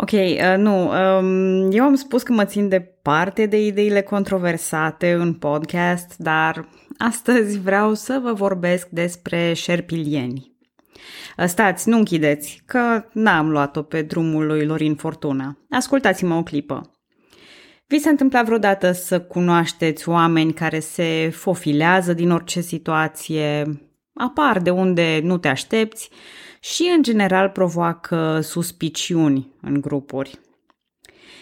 Ok, 0.00 0.10
uh, 0.12 0.54
nu, 0.56 0.90
um, 0.90 1.70
eu 1.70 1.84
am 1.84 1.94
spus 1.94 2.22
că 2.22 2.32
mă 2.32 2.44
țin 2.44 2.68
departe 2.68 3.46
de 3.46 3.66
ideile 3.66 4.02
controversate 4.02 5.12
în 5.12 5.34
podcast, 5.34 6.14
dar 6.16 6.68
astăzi 6.98 7.58
vreau 7.58 7.94
să 7.94 8.20
vă 8.22 8.32
vorbesc 8.32 8.88
despre 8.88 9.52
șerpilieni. 9.52 10.52
Uh, 11.38 11.44
stați, 11.44 11.88
nu 11.88 11.96
închideți, 11.96 12.62
că 12.66 13.04
n-am 13.12 13.50
luat-o 13.50 13.82
pe 13.82 14.02
drumul 14.02 14.46
lui 14.46 14.66
Lorin 14.66 14.94
Fortuna. 14.94 15.58
Ascultați-mă 15.70 16.34
o 16.34 16.42
clipă. 16.42 16.90
Vi 17.86 17.98
s-a 17.98 18.10
întâmplat 18.10 18.44
vreodată 18.44 18.92
să 18.92 19.20
cunoașteți 19.20 20.08
oameni 20.08 20.52
care 20.52 20.78
se 20.78 21.30
fofilează 21.34 22.12
din 22.12 22.30
orice 22.30 22.60
situație, 22.60 23.80
apar 24.14 24.58
de 24.58 24.70
unde 24.70 25.20
nu 25.22 25.38
te 25.38 25.48
aștepți 25.48 26.10
și, 26.60 26.92
în 26.96 27.02
general, 27.02 27.48
provoacă 27.48 28.40
suspiciuni 28.42 29.52
în 29.60 29.80
grupuri. 29.80 30.38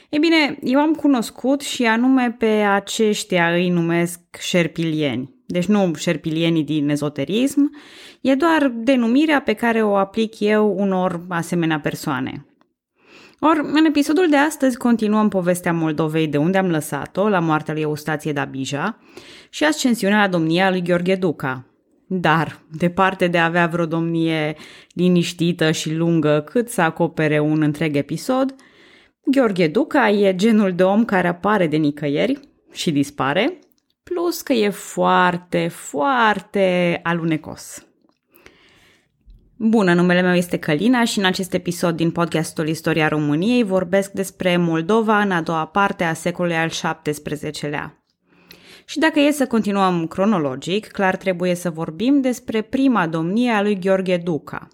Ei 0.08 0.18
bine, 0.18 0.58
eu 0.62 0.80
am 0.80 0.93
cunoscut 0.93 1.61
și 1.61 1.84
anume 1.84 2.36
pe 2.38 2.46
aceștia 2.46 3.52
îi 3.52 3.68
numesc 3.68 4.21
șerpilieni. 4.38 5.34
Deci 5.46 5.66
nu 5.66 5.94
șerpilienii 5.94 6.64
din 6.64 6.88
ezoterism, 6.88 7.71
e 8.21 8.34
doar 8.34 8.72
denumirea 8.74 9.40
pe 9.40 9.52
care 9.52 9.82
o 9.82 9.96
aplic 9.96 10.40
eu 10.40 10.74
unor 10.79 11.21
asemenea 11.29 11.80
persoane. 11.80 12.46
Or, 13.40 13.60
în 13.72 13.85
episodul 13.85 14.29
de 14.30 14.36
astăzi 14.36 14.76
continuăm 14.76 15.29
povestea 15.29 15.72
Moldovei 15.72 16.26
de 16.26 16.36
unde 16.36 16.58
am 16.58 16.71
lăsat-o, 16.71 17.29
la 17.29 17.38
moartea 17.38 17.74
lui 17.74 17.82
Eustație 17.82 18.32
Dabija 18.32 18.98
și 19.50 19.64
ascensiunea 19.64 20.21
la 20.21 20.29
domnia 20.29 20.71
lui 20.71 20.82
Gheorghe 20.82 21.14
Duca. 21.14 21.64
Dar, 22.06 22.60
departe 22.70 23.26
de 23.26 23.38
a 23.38 23.44
avea 23.44 23.66
vreo 23.66 23.86
domnie 23.86 24.56
liniștită 24.92 25.70
și 25.70 25.94
lungă 25.94 26.40
cât 26.40 26.68
să 26.68 26.80
acopere 26.80 27.38
un 27.38 27.62
întreg 27.62 27.96
episod, 27.96 28.54
Gheorghe 29.24 29.68
Duca 29.68 30.10
e 30.10 30.34
genul 30.34 30.72
de 30.72 30.82
om 30.82 31.04
care 31.04 31.29
apare 31.29 31.66
de 31.66 31.76
nicăieri 31.76 32.40
și 32.72 32.90
dispare, 32.90 33.58
plus 34.02 34.40
că 34.40 34.52
e 34.52 34.68
foarte, 34.68 35.68
foarte 35.68 37.00
alunecos. 37.02 37.86
Bună, 39.56 39.94
numele 39.94 40.20
meu 40.20 40.34
este 40.34 40.56
Călina 40.58 41.04
și 41.04 41.18
în 41.18 41.24
acest 41.24 41.54
episod 41.54 41.96
din 41.96 42.10
podcastul 42.10 42.68
Istoria 42.68 43.08
României 43.08 43.62
vorbesc 43.62 44.10
despre 44.10 44.56
Moldova 44.56 45.20
în 45.20 45.30
a 45.30 45.42
doua 45.42 45.66
parte 45.66 46.04
a 46.04 46.12
secolului 46.12 46.56
al 46.56 46.68
XVII-lea. 47.02 48.05
Și 48.88 48.98
dacă 48.98 49.20
e 49.20 49.30
să 49.30 49.46
continuăm 49.46 50.06
cronologic, 50.06 50.86
clar 50.86 51.16
trebuie 51.16 51.54
să 51.54 51.70
vorbim 51.70 52.20
despre 52.20 52.62
prima 52.62 53.06
domnie 53.06 53.50
a 53.50 53.62
lui 53.62 53.78
Gheorghe 53.78 54.16
Duca. 54.16 54.68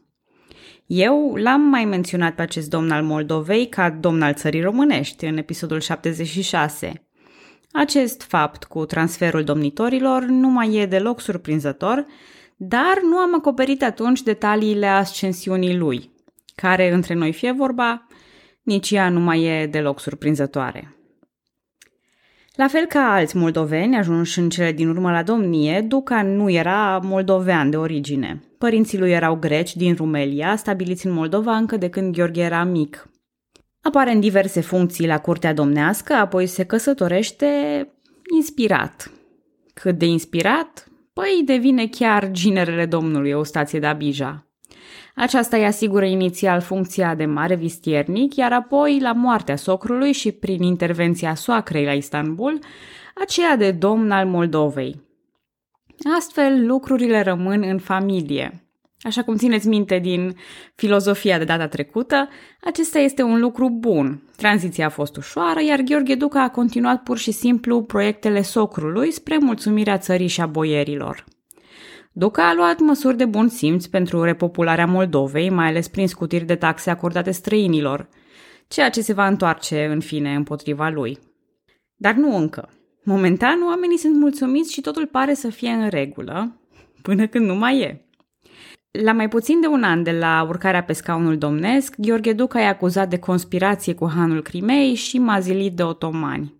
Eu 0.86 1.34
l-am 1.34 1.60
mai 1.60 1.84
menționat 1.84 2.34
pe 2.34 2.42
acest 2.42 2.70
domn 2.70 2.90
al 2.90 3.02
Moldovei 3.02 3.68
ca 3.68 3.90
domn 3.90 4.22
al 4.22 4.34
țării 4.34 4.60
românești 4.60 5.24
în 5.24 5.36
episodul 5.36 5.80
76. 5.80 7.06
Acest 7.70 8.22
fapt 8.22 8.64
cu 8.64 8.84
transferul 8.84 9.44
domnitorilor 9.44 10.22
nu 10.22 10.48
mai 10.48 10.74
e 10.74 10.86
deloc 10.86 11.20
surprinzător, 11.20 12.06
dar 12.56 13.00
nu 13.02 13.16
am 13.16 13.34
acoperit 13.34 13.82
atunci 13.82 14.22
detaliile 14.22 14.86
ascensiunii 14.86 15.76
lui, 15.76 16.10
care, 16.54 16.92
între 16.92 17.14
noi 17.14 17.32
fie 17.32 17.52
vorba, 17.52 18.06
nici 18.62 18.90
ea 18.90 19.08
nu 19.08 19.20
mai 19.20 19.42
e 19.42 19.66
deloc 19.66 20.00
surprinzătoare. 20.00 20.96
La 22.56 22.68
fel 22.68 22.86
ca 22.86 23.12
alți 23.12 23.36
moldoveni 23.36 23.96
ajunși 23.96 24.38
în 24.38 24.48
cele 24.48 24.72
din 24.72 24.88
urmă 24.88 25.10
la 25.10 25.22
domnie, 25.22 25.80
Duca 25.80 26.22
nu 26.22 26.50
era 26.50 27.00
moldovean 27.02 27.70
de 27.70 27.76
origine. 27.76 28.42
Părinții 28.58 28.98
lui 28.98 29.10
erau 29.10 29.36
greci 29.36 29.76
din 29.76 29.94
Rumelia, 29.94 30.56
stabiliți 30.56 31.06
în 31.06 31.12
Moldova 31.12 31.56
încă 31.56 31.76
de 31.76 31.88
când 31.88 32.14
Gheorghe 32.14 32.40
era 32.40 32.64
mic. 32.64 33.08
Apare 33.82 34.12
în 34.12 34.20
diverse 34.20 34.60
funcții 34.60 35.06
la 35.06 35.18
curtea 35.18 35.54
domnească, 35.54 36.12
apoi 36.12 36.46
se 36.46 36.64
căsătorește 36.64 37.46
inspirat. 38.36 39.10
Cât 39.74 39.98
de 39.98 40.06
inspirat? 40.06 40.86
Păi 41.12 41.42
devine 41.44 41.86
chiar 41.86 42.30
ginerele 42.30 42.86
domnului 42.86 43.30
Eustație 43.30 43.78
de 43.78 43.86
Abija. 43.86 44.46
Aceasta 45.22 45.56
îi 45.56 45.64
asigură 45.64 46.04
inițial 46.04 46.60
funcția 46.60 47.14
de 47.14 47.24
mare 47.24 47.54
vistiernic, 47.54 48.36
iar 48.36 48.52
apoi, 48.52 48.98
la 49.00 49.12
moartea 49.12 49.56
socrului 49.56 50.12
și 50.12 50.32
prin 50.32 50.62
intervenția 50.62 51.34
soacrei 51.34 51.84
la 51.84 51.92
Istanbul, 51.92 52.58
aceea 53.14 53.56
de 53.56 53.70
domn 53.70 54.10
al 54.10 54.26
Moldovei. 54.26 55.00
Astfel, 56.16 56.66
lucrurile 56.66 57.20
rămân 57.20 57.62
în 57.62 57.78
familie. 57.78 58.64
Așa 59.00 59.22
cum 59.22 59.36
țineți 59.36 59.68
minte 59.68 59.98
din 59.98 60.36
filozofia 60.74 61.38
de 61.38 61.44
data 61.44 61.68
trecută, 61.68 62.28
acesta 62.60 62.98
este 62.98 63.22
un 63.22 63.40
lucru 63.40 63.70
bun. 63.70 64.22
Tranziția 64.36 64.86
a 64.86 64.90
fost 64.90 65.16
ușoară, 65.16 65.60
iar 65.62 65.80
Gheorghe 65.80 66.14
Duca 66.14 66.42
a 66.42 66.50
continuat 66.50 67.02
pur 67.02 67.18
și 67.18 67.30
simplu 67.30 67.82
proiectele 67.82 68.42
socrului 68.42 69.10
spre 69.10 69.38
mulțumirea 69.38 69.98
țării 69.98 70.26
și 70.26 70.40
a 70.40 70.46
boierilor. 70.46 71.24
Duca 72.14 72.48
a 72.48 72.54
luat 72.54 72.78
măsuri 72.78 73.16
de 73.16 73.24
bun 73.24 73.48
simț 73.48 73.86
pentru 73.86 74.22
repopularea 74.22 74.86
Moldovei, 74.86 75.50
mai 75.50 75.66
ales 75.66 75.88
prin 75.88 76.08
scutiri 76.08 76.44
de 76.44 76.54
taxe 76.54 76.90
acordate 76.90 77.30
străinilor, 77.30 78.08
ceea 78.68 78.90
ce 78.90 79.00
se 79.00 79.12
va 79.12 79.26
întoarce, 79.26 79.84
în 79.84 80.00
fine, 80.00 80.34
împotriva 80.34 80.88
lui. 80.88 81.18
Dar 81.96 82.14
nu 82.14 82.36
încă. 82.36 82.68
Momentan, 83.04 83.62
oamenii 83.62 83.98
sunt 83.98 84.16
mulțumiți 84.16 84.72
și 84.72 84.80
totul 84.80 85.06
pare 85.06 85.34
să 85.34 85.48
fie 85.48 85.70
în 85.70 85.88
regulă, 85.88 86.60
până 87.02 87.26
când 87.26 87.46
nu 87.46 87.54
mai 87.54 87.78
e. 87.78 88.06
La 89.04 89.12
mai 89.12 89.28
puțin 89.28 89.60
de 89.60 89.66
un 89.66 89.82
an 89.82 90.02
de 90.02 90.12
la 90.12 90.46
urcarea 90.48 90.82
pe 90.82 90.92
scaunul 90.92 91.38
domnesc, 91.38 91.94
Gheorghe 91.96 92.32
Duca 92.32 92.60
e 92.60 92.66
acuzat 92.66 93.08
de 93.08 93.18
conspirație 93.18 93.94
cu 93.94 94.10
hanul 94.10 94.42
Crimei 94.42 94.94
și 94.94 95.18
mazilit 95.18 95.72
de 95.72 95.82
otomani. 95.82 96.54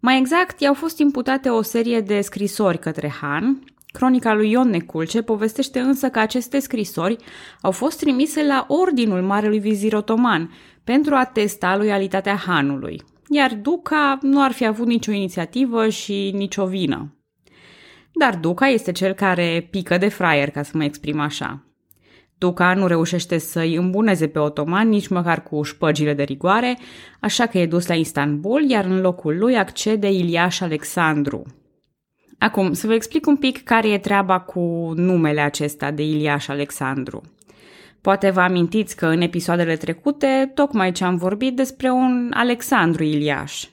Mai 0.00 0.18
exact, 0.18 0.60
i-au 0.60 0.74
fost 0.74 0.98
imputate 0.98 1.48
o 1.48 1.62
serie 1.62 2.00
de 2.00 2.20
scrisori 2.20 2.78
către 2.78 3.08
han, 3.20 3.64
Cronica 3.92 4.34
lui 4.34 4.50
Ion 4.50 4.68
Neculce 4.68 5.22
povestește 5.22 5.78
însă 5.78 6.08
că 6.08 6.18
aceste 6.18 6.58
scrisori 6.58 7.16
au 7.60 7.70
fost 7.70 7.98
trimise 7.98 8.46
la 8.46 8.64
ordinul 8.68 9.22
Marelui 9.22 9.58
Vizir 9.58 9.94
Otoman 9.94 10.50
pentru 10.84 11.14
a 11.14 11.24
testa 11.24 11.76
loialitatea 11.76 12.34
hanului, 12.34 13.02
iar 13.28 13.54
Duca 13.54 14.18
nu 14.22 14.42
ar 14.42 14.52
fi 14.52 14.66
avut 14.66 14.86
nicio 14.86 15.12
inițiativă 15.12 15.88
și 15.88 16.30
nicio 16.34 16.66
vină. 16.66 17.16
Dar 18.12 18.36
Duca 18.36 18.66
este 18.66 18.92
cel 18.92 19.12
care 19.12 19.68
pică 19.70 19.98
de 19.98 20.08
fraier, 20.08 20.50
ca 20.50 20.62
să 20.62 20.70
mă 20.74 20.84
exprim 20.84 21.20
așa. 21.20 21.66
Duca 22.38 22.74
nu 22.74 22.86
reușește 22.86 23.38
să-i 23.38 23.74
îmbuneze 23.74 24.28
pe 24.28 24.38
otoman 24.38 24.88
nici 24.88 25.08
măcar 25.08 25.42
cu 25.42 25.62
șpăgile 25.62 26.14
de 26.14 26.22
rigoare, 26.22 26.78
așa 27.20 27.46
că 27.46 27.58
e 27.58 27.66
dus 27.66 27.86
la 27.86 27.94
Istanbul, 27.94 28.70
iar 28.70 28.84
în 28.84 29.00
locul 29.00 29.38
lui 29.38 29.56
accede 29.56 30.12
Iliaș 30.12 30.60
Alexandru, 30.60 31.61
Acum, 32.42 32.72
să 32.72 32.86
vă 32.86 32.94
explic 32.94 33.26
un 33.26 33.36
pic 33.36 33.62
care 33.62 33.88
e 33.88 33.98
treaba 33.98 34.40
cu 34.40 34.92
numele 34.96 35.40
acesta 35.40 35.90
de 35.90 36.02
Iliaș 36.02 36.48
Alexandru. 36.48 37.22
Poate 38.00 38.30
vă 38.30 38.40
amintiți 38.40 38.96
că 38.96 39.06
în 39.06 39.20
episoadele 39.20 39.76
trecute 39.76 40.50
tocmai 40.54 40.92
ce 40.92 41.04
am 41.04 41.16
vorbit 41.16 41.56
despre 41.56 41.90
un 41.90 42.30
Alexandru 42.34 43.02
Iliaș. 43.02 43.64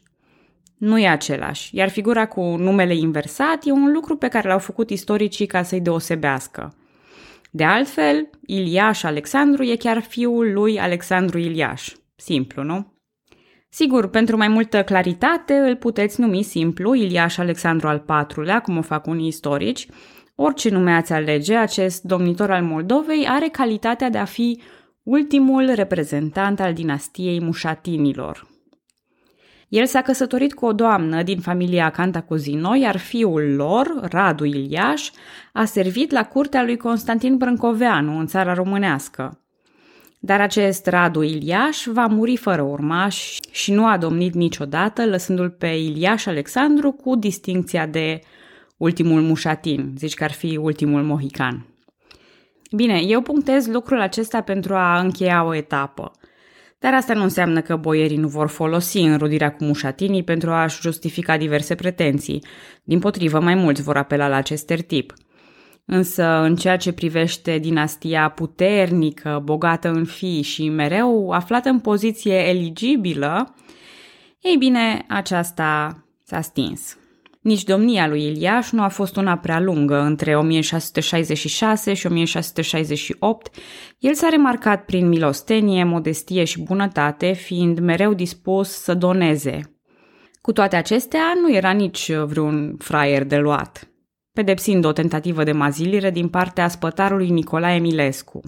Nu 0.77 0.99
e 0.99 1.07
același, 1.07 1.75
iar 1.75 1.89
figura 1.89 2.27
cu 2.27 2.41
numele 2.41 2.95
inversat 2.95 3.65
e 3.65 3.71
un 3.71 3.91
lucru 3.91 4.15
pe 4.15 4.27
care 4.27 4.47
l-au 4.47 4.59
făcut 4.59 4.89
istoricii 4.89 5.45
ca 5.45 5.63
să-i 5.63 5.81
deosebească. 5.81 6.73
De 7.51 7.63
altfel, 7.63 8.29
Iliaș 8.45 9.03
Alexandru 9.03 9.63
e 9.63 9.75
chiar 9.75 10.01
fiul 10.01 10.53
lui 10.53 10.79
Alexandru 10.79 11.37
Iliaș. 11.37 11.93
Simplu, 12.15 12.63
nu? 12.63 12.93
Sigur, 13.69 14.09
pentru 14.09 14.37
mai 14.37 14.47
multă 14.47 14.83
claritate 14.83 15.53
îl 15.53 15.75
puteți 15.75 16.21
numi 16.21 16.43
simplu 16.43 16.93
Iliaș 16.93 17.37
Alexandru 17.37 17.87
al 17.87 18.05
IV-lea, 18.07 18.59
cum 18.59 18.77
o 18.77 18.81
fac 18.81 19.07
unii 19.07 19.27
istorici. 19.27 19.87
Orice 20.35 20.69
nume 20.69 20.91
ați 20.91 21.13
alege, 21.13 21.55
acest 21.55 22.03
domnitor 22.03 22.51
al 22.51 22.63
Moldovei 22.63 23.27
are 23.27 23.47
calitatea 23.47 24.09
de 24.09 24.17
a 24.17 24.25
fi 24.25 24.61
ultimul 25.03 25.71
reprezentant 25.73 26.59
al 26.59 26.73
dinastiei 26.73 27.41
mușatinilor. 27.41 28.47
El 29.67 29.85
s-a 29.85 30.01
căsătorit 30.01 30.53
cu 30.53 30.65
o 30.65 30.73
doamnă 30.73 31.23
din 31.23 31.39
familia 31.39 31.89
Cantacuzino, 31.89 32.75
iar 32.75 32.97
fiul 32.97 33.55
lor, 33.55 33.99
Radu 34.01 34.45
Iliaș, 34.45 35.09
a 35.53 35.65
servit 35.65 36.11
la 36.11 36.23
curtea 36.23 36.63
lui 36.63 36.77
Constantin 36.77 37.37
Brâncoveanu 37.37 38.19
în 38.19 38.25
țara 38.25 38.53
românească. 38.53 39.43
Dar 40.21 40.41
acest 40.41 40.87
Radu 40.87 41.21
Iliaș 41.21 41.83
va 41.85 42.05
muri 42.05 42.37
fără 42.37 42.61
urmaș 42.61 43.37
și 43.51 43.71
nu 43.71 43.85
a 43.85 43.97
domnit 43.97 44.33
niciodată, 44.33 45.05
lăsându-l 45.05 45.49
pe 45.49 45.67
Iliaș 45.67 46.25
Alexandru 46.25 46.91
cu 46.91 47.15
distinția 47.15 47.85
de 47.85 48.19
ultimul 48.77 49.21
mușatin, 49.21 49.93
zici 49.97 50.13
că 50.13 50.23
ar 50.23 50.31
fi 50.31 50.57
ultimul 50.57 51.03
mohican. 51.03 51.65
Bine, 52.71 53.01
eu 53.01 53.21
punctez 53.21 53.67
lucrul 53.67 54.01
acesta 54.01 54.41
pentru 54.41 54.75
a 54.75 54.99
încheia 54.99 55.43
o 55.43 55.55
etapă. 55.55 56.11
Dar 56.79 56.93
asta 56.93 57.13
nu 57.13 57.23
înseamnă 57.23 57.61
că 57.61 57.75
boierii 57.75 58.17
nu 58.17 58.27
vor 58.27 58.47
folosi 58.47 58.97
înrudirea 58.97 59.51
cu 59.51 59.63
mușatinii 59.63 60.23
pentru 60.23 60.51
a-și 60.51 60.81
justifica 60.81 61.37
diverse 61.37 61.75
pretenții. 61.75 62.43
Din 62.83 62.99
potrivă, 62.99 63.39
mai 63.39 63.55
mulți 63.55 63.81
vor 63.81 63.97
apela 63.97 64.27
la 64.27 64.35
acest 64.35 64.73
tip– 64.87 65.13
Însă, 65.91 66.23
în 66.23 66.55
ceea 66.55 66.77
ce 66.77 66.91
privește 66.91 67.57
dinastia 67.57 68.29
puternică, 68.29 69.41
bogată 69.43 69.89
în 69.89 70.05
fii 70.05 70.41
și 70.41 70.69
mereu 70.69 71.31
aflată 71.31 71.69
în 71.69 71.79
poziție 71.79 72.33
eligibilă, 72.33 73.55
ei 74.39 74.55
bine, 74.57 75.05
aceasta 75.07 76.03
s-a 76.23 76.41
stins. 76.41 76.97
Nici 77.41 77.63
domnia 77.63 78.07
lui 78.07 78.25
Iliaș 78.25 78.71
nu 78.71 78.83
a 78.83 78.87
fost 78.87 79.15
una 79.15 79.37
prea 79.37 79.59
lungă, 79.59 79.99
între 79.99 80.37
1666 80.37 81.93
și 81.93 82.05
1668. 82.05 83.55
El 83.99 84.13
s-a 84.13 84.29
remarcat 84.29 84.85
prin 84.85 85.07
milostenie, 85.07 85.83
modestie 85.83 86.43
și 86.43 86.61
bunătate, 86.61 87.31
fiind 87.31 87.79
mereu 87.79 88.13
dispus 88.13 88.69
să 88.69 88.93
doneze. 88.93 89.79
Cu 90.41 90.51
toate 90.51 90.75
acestea, 90.75 91.33
nu 91.41 91.55
era 91.55 91.71
nici 91.71 92.11
vreun 92.11 92.75
fraier 92.77 93.23
de 93.23 93.37
luat 93.37 93.88
pedepsind 94.39 94.85
o 94.85 94.91
tentativă 94.91 95.43
de 95.43 95.51
mazilire 95.51 96.11
din 96.11 96.27
partea 96.27 96.67
spătarului 96.67 97.29
Nicolae 97.29 97.79
Milescu. 97.79 98.41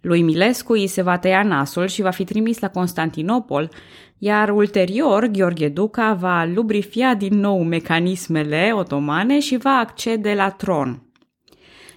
Lui 0.00 0.22
Milescu 0.22 0.72
îi 0.72 0.86
se 0.86 1.02
va 1.02 1.18
tăia 1.18 1.42
nasul 1.42 1.86
și 1.86 2.02
va 2.02 2.10
fi 2.10 2.24
trimis 2.24 2.58
la 2.58 2.70
Constantinopol, 2.70 3.70
iar 4.18 4.48
ulterior 4.48 5.26
Gheorghe 5.26 5.68
Duca 5.68 6.12
va 6.12 6.44
lubrifia 6.54 7.14
din 7.14 7.40
nou 7.40 7.62
mecanismele 7.62 8.70
otomane 8.74 9.40
și 9.40 9.56
va 9.56 9.70
accede 9.70 10.34
la 10.34 10.50
tron. 10.50 11.02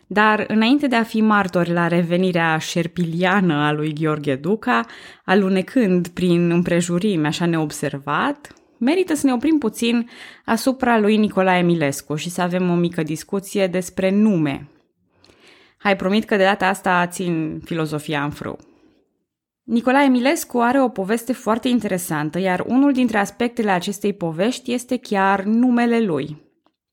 Dar 0.08 0.46
înainte 0.48 0.88
de 0.88 0.96
a 0.96 1.04
fi 1.04 1.22
martori 1.22 1.72
la 1.72 1.88
revenirea 1.88 2.58
șerpiliană 2.58 3.54
a 3.54 3.72
lui 3.72 3.94
Gheorghe 3.94 4.36
Duca, 4.36 4.86
alunecând 5.26 6.08
prin 6.08 6.52
împrejurimi 6.52 7.26
așa 7.26 7.46
neobservat, 7.46 8.54
merită 8.78 9.14
să 9.14 9.26
ne 9.26 9.34
oprim 9.34 9.58
puțin 9.58 10.10
asupra 10.46 11.00
lui 11.00 11.18
Nicolae 11.18 11.62
Milescu 11.62 12.16
și 12.16 12.30
să 12.30 12.42
avem 12.42 12.70
o 12.70 12.76
mică 12.76 13.04
discuție 13.04 13.68
despre 13.68 14.10
nume. 14.10 14.70
Hai, 15.78 15.96
promit 15.96 16.26
că 16.26 16.36
de 16.36 16.44
data 16.44 16.68
asta 16.68 17.08
țin 17.08 17.62
filozofia 17.64 18.24
în 18.24 18.30
frâu. 18.30 18.58
Nicolae 19.64 20.08
Milescu 20.08 20.58
are 20.60 20.82
o 20.82 20.90
poveste 20.90 21.34
foarte 21.34 21.68
interesantă, 21.68 22.40
iar 22.40 22.64
unul 22.68 22.94
dintre 22.94 23.18
aspectele 23.18 23.72
acestei 23.72 24.14
povești 24.14 24.74
este 24.74 24.98
chiar 24.98 25.44
numele 25.44 26.00
lui. 26.00 26.44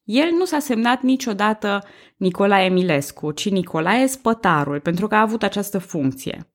El 0.04 0.30
nu 0.38 0.44
s-a 0.44 0.58
semnat 0.58 1.02
niciodată 1.02 1.84
Nicolae 2.16 2.68
Milescu, 2.68 3.32
ci 3.32 3.50
Nicolae 3.50 4.06
Spătarul, 4.06 4.80
pentru 4.80 5.06
că 5.06 5.14
a 5.14 5.20
avut 5.20 5.42
această 5.42 5.78
funcție. 5.78 6.51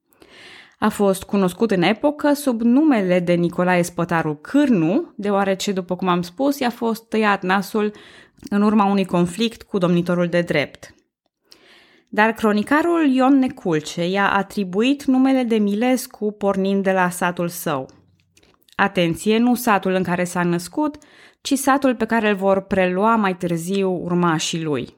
A 0.80 0.90
fost 0.90 1.24
cunoscut 1.24 1.72
în 1.72 1.82
epocă 1.82 2.34
sub 2.34 2.62
numele 2.62 3.20
de 3.20 3.34
Nicolae 3.34 3.82
Spătaru 3.82 4.36
Cârnu, 4.36 5.14
deoarece, 5.16 5.72
după 5.72 5.96
cum 5.96 6.08
am 6.08 6.22
spus, 6.22 6.60
i-a 6.60 6.70
fost 6.70 7.10
tăiat 7.10 7.44
nasul 7.44 7.92
în 8.50 8.62
urma 8.62 8.86
unui 8.86 9.06
conflict 9.06 9.64
cu 9.64 9.78
domnitorul 9.78 10.28
de 10.28 10.42
drept. 10.42 10.96
Dar 12.10 12.32
cronicarul 12.32 13.06
Ion 13.06 13.40
Neculce 13.40 14.08
i-a 14.08 14.32
atribuit 14.32 15.04
numele 15.04 15.44
de 15.44 15.58
Milescu 15.58 16.32
pornind 16.32 16.84
de 16.84 16.92
la 16.92 17.10
satul 17.10 17.48
său. 17.48 17.90
Atenție, 18.76 19.38
nu 19.38 19.56
satul 19.56 19.92
în 19.92 20.04
care 20.04 20.24
s-a 20.24 20.44
născut, 20.44 20.98
ci 21.42 21.54
satul 21.54 21.96
pe 21.96 22.06
care 22.06 22.30
îl 22.30 22.36
vor 22.36 22.62
prelua 22.62 23.16
mai 23.16 23.36
târziu 23.38 23.92
urmașii 23.92 24.64
lui. 24.64 24.97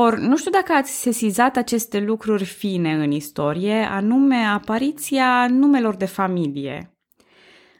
Or, 0.00 0.18
nu 0.18 0.36
știu 0.36 0.50
dacă 0.50 0.72
ați 0.72 1.00
sesizat 1.00 1.56
aceste 1.56 2.00
lucruri 2.00 2.44
fine 2.44 2.94
în 2.94 3.10
istorie, 3.10 3.88
anume 3.90 4.36
apariția 4.36 5.46
numelor 5.50 5.96
de 5.96 6.04
familie. 6.04 6.96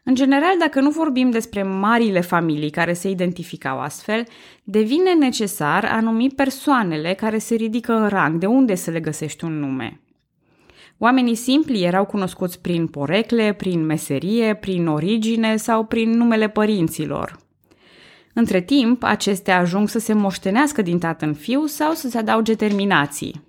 În 0.03 0.15
general, 0.15 0.57
dacă 0.59 0.79
nu 0.79 0.89
vorbim 0.89 1.29
despre 1.29 1.63
marile 1.63 2.21
familii 2.21 2.69
care 2.69 2.93
se 2.93 3.09
identificau 3.09 3.79
astfel, 3.79 4.23
devine 4.63 5.13
necesar 5.13 5.85
a 5.85 5.99
numi 5.99 6.29
persoanele 6.29 7.13
care 7.13 7.37
se 7.37 7.55
ridică 7.55 7.93
în 7.93 8.07
rang, 8.07 8.39
de 8.39 8.45
unde 8.45 8.75
să 8.75 8.91
le 8.91 8.99
găsești 8.99 9.43
un 9.43 9.59
nume. 9.59 10.01
Oamenii 10.97 11.35
simpli 11.35 11.83
erau 11.83 12.05
cunoscuți 12.05 12.61
prin 12.61 12.87
porecle, 12.87 13.53
prin 13.53 13.85
meserie, 13.85 14.55
prin 14.55 14.87
origine 14.87 15.55
sau 15.55 15.85
prin 15.85 16.09
numele 16.09 16.49
părinților– 16.49 17.35
între 18.39 18.61
timp, 18.61 19.03
acestea 19.03 19.57
ajung 19.57 19.89
să 19.89 19.99
se 19.99 20.13
moștenească 20.13 20.81
din 20.81 20.99
tată 20.99 21.25
în 21.25 21.33
fiu 21.33 21.65
sau 21.65 21.93
să 21.93 22.09
se 22.09 22.17
adauge 22.17 22.55
terminații. 22.55 23.47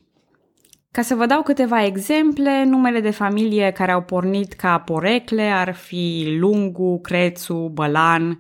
Ca 0.91 1.03
să 1.03 1.15
vă 1.15 1.27
dau 1.27 1.43
câteva 1.43 1.85
exemple, 1.85 2.65
numele 2.65 3.01
de 3.01 3.11
familie 3.11 3.71
care 3.71 3.93
au 3.93 4.03
pornit 4.03 4.53
ca 4.53 4.79
porecle 4.79 5.43
ar 5.43 5.75
fi 5.75 6.37
Lungu, 6.39 7.01
Crețu, 7.01 7.71
Bălan, 7.75 8.39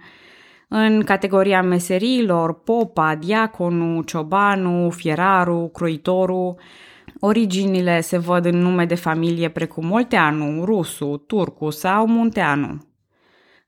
în 0.68 1.02
categoria 1.02 1.62
meseriilor, 1.62 2.54
popa, 2.62 3.14
diaconu, 3.14 4.02
ciobanu, 4.02 4.90
fieraru, 4.90 5.70
croitoru, 5.72 6.56
originile 7.20 8.00
se 8.00 8.18
văd 8.18 8.44
în 8.44 8.56
nume 8.56 8.84
de 8.84 8.94
familie 8.94 9.48
precum 9.48 9.86
Molteanu, 9.86 10.64
Rusu, 10.64 11.24
Turcu 11.26 11.70
sau 11.70 12.06
Munteanu. 12.06 12.89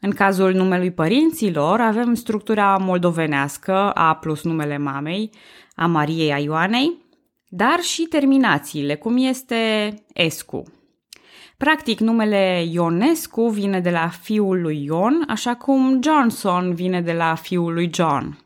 În 0.05 0.11
cazul 0.11 0.53
numelui 0.53 0.91
părinților 0.91 1.81
avem 1.81 2.15
structura 2.15 2.77
moldovenească, 2.77 3.91
A 3.91 4.15
plus 4.15 4.43
numele 4.43 4.79
mamei, 4.79 5.31
a 5.75 5.87
Mariei 5.87 6.33
a 6.33 6.39
Ioanei, 6.39 6.97
dar 7.49 7.81
și 7.81 8.03
terminațiile, 8.03 8.95
cum 8.95 9.17
este 9.17 9.95
Escu. 10.13 10.63
Practic, 11.57 12.01
numele 12.01 12.65
Ionescu 12.71 13.49
vine 13.49 13.81
de 13.81 13.91
la 13.91 14.09
fiul 14.09 14.61
lui 14.61 14.85
Ion, 14.85 15.25
așa 15.29 15.55
cum 15.55 16.01
Johnson 16.03 16.75
vine 16.75 17.01
de 17.01 17.13
la 17.13 17.35
fiul 17.35 17.73
lui 17.73 17.91
John. 17.95 18.39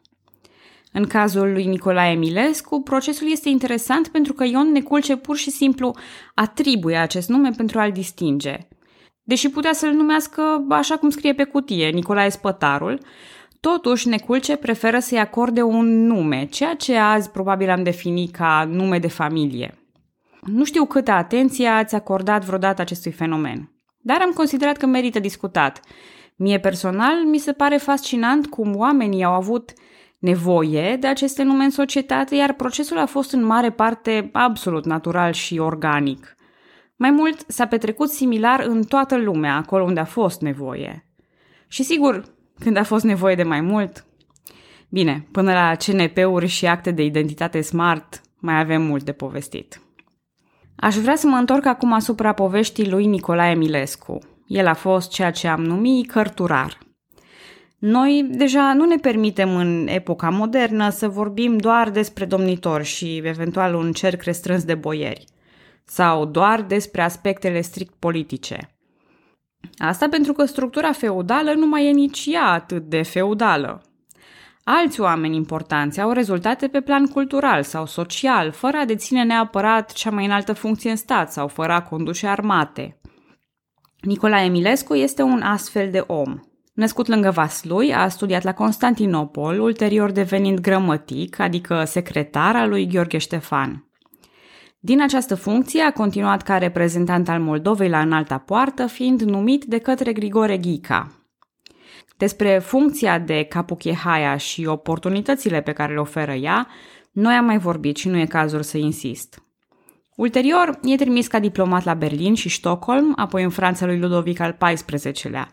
În 0.92 1.06
cazul 1.06 1.52
lui 1.52 1.64
Nicolae 1.64 2.14
Milescu, 2.14 2.80
procesul 2.80 3.30
este 3.30 3.48
interesant 3.48 4.08
pentru 4.08 4.32
că 4.32 4.44
Ion 4.44 4.72
Neculce 4.72 5.16
pur 5.16 5.36
și 5.36 5.50
simplu 5.50 5.94
atribuie 6.34 6.96
acest 6.96 7.28
nume 7.28 7.50
pentru 7.56 7.78
a-l 7.78 7.92
distinge– 7.92 8.58
Deși 9.28 9.50
putea 9.50 9.72
să-l 9.72 9.92
numească 9.92 10.66
așa 10.68 10.96
cum 10.96 11.10
scrie 11.10 11.34
pe 11.34 11.44
cutie, 11.44 11.88
Nicolae 11.88 12.28
Spătarul, 12.28 13.00
totuși 13.60 14.08
Neculce 14.08 14.56
preferă 14.56 14.98
să-i 14.98 15.18
acorde 15.18 15.62
un 15.62 16.06
nume, 16.06 16.46
ceea 16.50 16.74
ce 16.74 16.96
azi 16.96 17.30
probabil 17.30 17.70
am 17.70 17.82
definit 17.82 18.34
ca 18.34 18.68
nume 18.70 18.98
de 18.98 19.08
familie. 19.08 19.78
Nu 20.40 20.64
știu 20.64 20.84
câtă 20.84 21.10
atenție 21.10 21.68
ați 21.68 21.94
acordat 21.94 22.44
vreodată 22.44 22.80
acestui 22.80 23.12
fenomen, 23.12 23.72
dar 23.98 24.20
am 24.22 24.30
considerat 24.30 24.76
că 24.76 24.86
merită 24.86 25.18
discutat. 25.18 25.80
Mie 26.36 26.58
personal 26.58 27.24
mi 27.24 27.38
se 27.38 27.52
pare 27.52 27.76
fascinant 27.76 28.46
cum 28.46 28.76
oamenii 28.76 29.24
au 29.24 29.32
avut 29.32 29.72
nevoie 30.18 30.96
de 30.96 31.06
aceste 31.06 31.42
nume 31.42 31.64
în 31.64 31.70
societate, 31.70 32.34
iar 32.34 32.52
procesul 32.52 32.98
a 32.98 33.06
fost 33.06 33.32
în 33.32 33.44
mare 33.44 33.70
parte 33.70 34.28
absolut 34.32 34.84
natural 34.84 35.32
și 35.32 35.58
organic. 35.58 36.35
Mai 36.96 37.10
mult, 37.10 37.44
s-a 37.46 37.66
petrecut 37.66 38.10
similar 38.10 38.60
în 38.60 38.82
toată 38.82 39.16
lumea, 39.16 39.56
acolo 39.56 39.84
unde 39.84 40.00
a 40.00 40.04
fost 40.04 40.40
nevoie. 40.40 41.06
Și 41.68 41.82
sigur, 41.82 42.24
când 42.58 42.76
a 42.76 42.82
fost 42.82 43.04
nevoie 43.04 43.34
de 43.34 43.42
mai 43.42 43.60
mult, 43.60 44.06
bine, 44.88 45.26
până 45.32 45.52
la 45.52 45.74
CNP-uri 45.74 46.46
și 46.46 46.66
acte 46.66 46.90
de 46.90 47.04
identitate 47.04 47.60
smart, 47.60 48.20
mai 48.38 48.58
avem 48.58 48.82
mult 48.82 49.02
de 49.02 49.12
povestit. 49.12 49.80
Aș 50.76 50.96
vrea 50.96 51.16
să 51.16 51.26
mă 51.26 51.36
întorc 51.36 51.66
acum 51.66 51.92
asupra 51.92 52.32
poveștii 52.32 52.90
lui 52.90 53.06
Nicolae 53.06 53.54
Milescu. 53.54 54.18
El 54.46 54.66
a 54.66 54.74
fost 54.74 55.10
ceea 55.10 55.30
ce 55.30 55.48
am 55.48 55.64
numit 55.64 56.10
cărturar. 56.10 56.78
Noi 57.78 58.28
deja 58.30 58.72
nu 58.74 58.84
ne 58.84 58.96
permitem 58.96 59.56
în 59.56 59.86
epoca 59.90 60.28
modernă 60.28 60.90
să 60.90 61.08
vorbim 61.08 61.56
doar 61.56 61.90
despre 61.90 62.24
domnitori 62.24 62.84
și 62.84 63.16
eventual 63.16 63.74
un 63.74 63.92
cerc 63.92 64.22
restrâns 64.22 64.64
de 64.64 64.74
boieri– 64.74 65.24
sau 65.86 66.24
doar 66.24 66.62
despre 66.62 67.02
aspectele 67.02 67.60
strict 67.60 67.94
politice. 67.98 68.70
Asta 69.78 70.08
pentru 70.08 70.32
că 70.32 70.44
structura 70.44 70.92
feudală 70.92 71.52
nu 71.52 71.66
mai 71.66 71.86
e 71.86 71.90
nici 71.90 72.26
ea 72.26 72.44
atât 72.44 72.82
de 72.82 73.02
feudală. 73.02 73.82
Alți 74.64 75.00
oameni 75.00 75.36
importanți 75.36 76.00
au 76.00 76.12
rezultate 76.12 76.68
pe 76.68 76.80
plan 76.80 77.06
cultural 77.06 77.62
sau 77.62 77.86
social, 77.86 78.50
fără 78.50 78.76
a 78.76 78.84
deține 78.84 79.22
neapărat 79.22 79.92
cea 79.92 80.10
mai 80.10 80.24
înaltă 80.24 80.52
funcție 80.52 80.90
în 80.90 80.96
stat 80.96 81.32
sau 81.32 81.48
fără 81.48 81.72
a 81.72 81.82
conduce 81.82 82.26
armate. 82.26 83.00
Nicolae 84.00 84.44
Emilescu 84.44 84.94
este 84.94 85.22
un 85.22 85.42
astfel 85.42 85.90
de 85.90 86.04
om. 86.06 86.40
Născut 86.72 87.06
lângă 87.06 87.30
Vaslui, 87.30 87.94
a 87.94 88.08
studiat 88.08 88.42
la 88.42 88.54
Constantinopol, 88.54 89.60
ulterior 89.60 90.10
devenind 90.10 90.60
grămătic, 90.60 91.38
adică 91.38 91.84
secretar 91.84 92.56
al 92.56 92.68
lui 92.68 92.86
Gheorghe 92.86 93.18
Ștefan. 93.18 93.85
Din 94.86 95.02
această 95.02 95.34
funcție 95.34 95.82
a 95.82 95.92
continuat 95.92 96.42
ca 96.42 96.58
reprezentant 96.58 97.28
al 97.28 97.40
Moldovei 97.40 97.88
la 97.88 98.00
înalta 98.00 98.38
poartă, 98.38 98.86
fiind 98.86 99.22
numit 99.22 99.64
de 99.64 99.78
către 99.78 100.12
Grigore 100.12 100.58
Ghica. 100.58 101.12
Despre 102.16 102.58
funcția 102.58 103.18
de 103.18 103.42
capuchehaia 103.42 104.36
și 104.36 104.66
oportunitățile 104.66 105.60
pe 105.60 105.72
care 105.72 105.92
le 105.92 106.00
oferă 106.00 106.32
ea, 106.32 106.68
noi 107.12 107.34
am 107.34 107.44
mai 107.44 107.58
vorbit 107.58 107.96
și 107.96 108.08
nu 108.08 108.18
e 108.18 108.26
cazul 108.26 108.62
să 108.62 108.78
insist. 108.78 109.42
Ulterior, 110.16 110.78
e 110.82 110.96
trimis 110.96 111.26
ca 111.26 111.38
diplomat 111.38 111.84
la 111.84 111.94
Berlin 111.94 112.34
și 112.34 112.48
Stockholm, 112.48 113.12
apoi 113.16 113.42
în 113.42 113.50
Franța 113.50 113.86
lui 113.86 113.98
Ludovic 113.98 114.40
al 114.40 114.56
XIV-lea. 114.58 115.50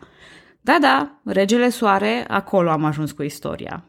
Da, 0.60 0.76
da, 0.80 1.20
regele 1.24 1.68
Soare, 1.68 2.24
acolo 2.28 2.70
am 2.70 2.84
ajuns 2.84 3.12
cu 3.12 3.22
istoria. 3.22 3.84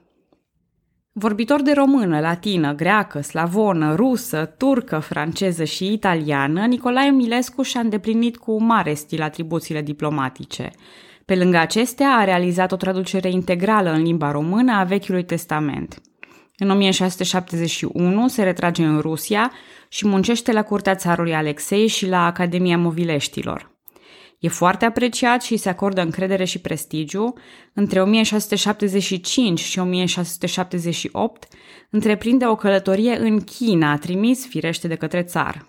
Vorbitor 1.17 1.61
de 1.61 1.71
română, 1.71 2.19
latină, 2.19 2.73
greacă, 2.73 3.21
slavonă, 3.21 3.95
rusă, 3.95 4.53
turcă, 4.57 4.99
franceză 4.99 5.63
și 5.63 5.91
italiană, 5.91 6.65
Nicolae 6.65 7.09
Milescu 7.09 7.61
și-a 7.61 7.79
îndeplinit 7.79 8.37
cu 8.37 8.63
mare 8.63 8.93
stil 8.93 9.21
atribuțiile 9.21 9.81
diplomatice. 9.81 10.71
Pe 11.25 11.35
lângă 11.35 11.57
acestea, 11.57 12.09
a 12.09 12.23
realizat 12.23 12.71
o 12.71 12.75
traducere 12.75 13.29
integrală 13.29 13.91
în 13.91 14.01
limba 14.01 14.31
română 14.31 14.71
a 14.71 14.83
Vechiului 14.83 15.25
Testament. 15.25 16.01
În 16.57 16.69
1671 16.69 18.27
se 18.27 18.43
retrage 18.43 18.83
în 18.83 18.99
Rusia 18.99 19.51
și 19.87 20.07
muncește 20.07 20.51
la 20.51 20.63
curtea 20.63 20.95
țarului 20.95 21.35
Alexei 21.35 21.87
și 21.87 22.07
la 22.07 22.25
Academia 22.25 22.77
Movileștilor. 22.77 23.74
E 24.45 24.49
foarte 24.49 24.85
apreciat 24.85 25.41
și 25.41 25.57
se 25.57 25.69
acordă 25.69 26.01
încredere 26.01 26.43
și 26.43 26.59
prestigiu. 26.59 27.33
Între 27.73 28.01
1675 28.01 29.59
și 29.59 29.79
1678 29.79 31.47
întreprinde 31.89 32.45
o 32.47 32.55
călătorie 32.55 33.17
în 33.17 33.41
China, 33.41 33.97
trimis 33.97 34.47
firește 34.47 34.87
de 34.87 34.95
către 34.95 35.23
țar. 35.23 35.67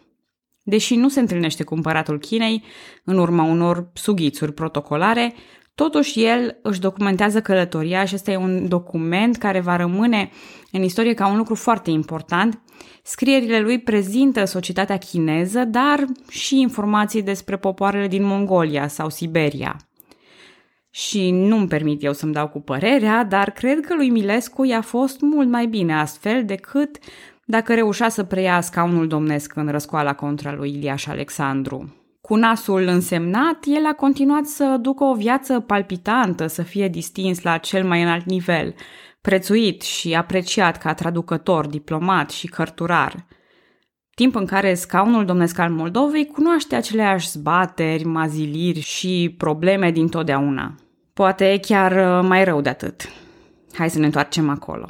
Deși 0.62 0.94
nu 0.94 1.08
se 1.08 1.20
întâlnește 1.20 1.64
cu 1.64 1.74
împăratul 1.74 2.18
Chinei, 2.18 2.64
în 3.04 3.18
urma 3.18 3.42
unor 3.42 3.90
sughițuri 3.92 4.52
protocolare, 4.52 5.34
Totuși, 5.76 6.24
el 6.24 6.58
își 6.62 6.80
documentează 6.80 7.40
călătoria 7.40 8.04
și 8.04 8.14
ăsta 8.14 8.30
e 8.30 8.36
un 8.36 8.68
document 8.68 9.36
care 9.36 9.60
va 9.60 9.76
rămâne 9.76 10.30
în 10.72 10.82
istorie 10.82 11.14
ca 11.14 11.28
un 11.28 11.36
lucru 11.36 11.54
foarte 11.54 11.90
important. 11.90 12.60
Scrierile 13.02 13.60
lui 13.60 13.78
prezintă 13.80 14.44
societatea 14.44 14.96
chineză, 14.96 15.64
dar 15.64 16.04
și 16.28 16.60
informații 16.60 17.22
despre 17.22 17.56
popoarele 17.56 18.08
din 18.08 18.24
Mongolia 18.24 18.88
sau 18.88 19.10
Siberia. 19.10 19.76
Și 20.90 21.30
nu-mi 21.30 21.68
permit 21.68 22.02
eu 22.02 22.12
să-mi 22.12 22.32
dau 22.32 22.48
cu 22.48 22.60
părerea, 22.60 23.24
dar 23.24 23.50
cred 23.50 23.80
că 23.80 23.94
lui 23.94 24.08
Milescu 24.08 24.64
i-a 24.64 24.80
fost 24.80 25.20
mult 25.20 25.48
mai 25.48 25.66
bine 25.66 25.94
astfel 25.94 26.44
decât 26.44 26.98
dacă 27.44 27.74
reușea 27.74 28.08
să 28.08 28.24
preia 28.24 28.60
scaunul 28.60 29.06
domnesc 29.06 29.56
în 29.56 29.68
răscoala 29.70 30.14
contra 30.14 30.52
lui 30.52 30.70
Iliaș 30.70 31.06
Alexandru. 31.06 32.05
Cu 32.26 32.34
nasul 32.34 32.86
însemnat, 32.86 33.64
el 33.64 33.86
a 33.86 33.92
continuat 33.92 34.44
să 34.44 34.78
ducă 34.80 35.04
o 35.04 35.14
viață 35.14 35.60
palpitantă, 35.60 36.46
să 36.46 36.62
fie 36.62 36.88
distins 36.88 37.42
la 37.42 37.58
cel 37.58 37.84
mai 37.84 38.02
înalt 38.02 38.24
nivel, 38.24 38.74
prețuit 39.20 39.82
și 39.82 40.14
apreciat 40.14 40.78
ca 40.78 40.94
traducător, 40.94 41.66
diplomat 41.66 42.30
și 42.30 42.46
cărturar. 42.46 43.26
Timp 44.14 44.34
în 44.34 44.46
care 44.46 44.74
scaunul 44.74 45.24
domnesc 45.24 45.58
al 45.58 45.70
Moldovei 45.70 46.26
cunoaște 46.26 46.76
aceleași 46.76 47.30
zbateri, 47.30 48.04
maziliri 48.04 48.80
și 48.80 49.34
probleme 49.38 49.90
din 49.90 50.08
totdeauna. 50.08 50.74
Poate 51.12 51.58
chiar 51.62 52.20
mai 52.20 52.44
rău 52.44 52.60
de 52.60 52.68
atât. 52.68 53.08
Hai 53.72 53.90
să 53.90 53.98
ne 53.98 54.04
întoarcem 54.04 54.48
acolo. 54.48 54.88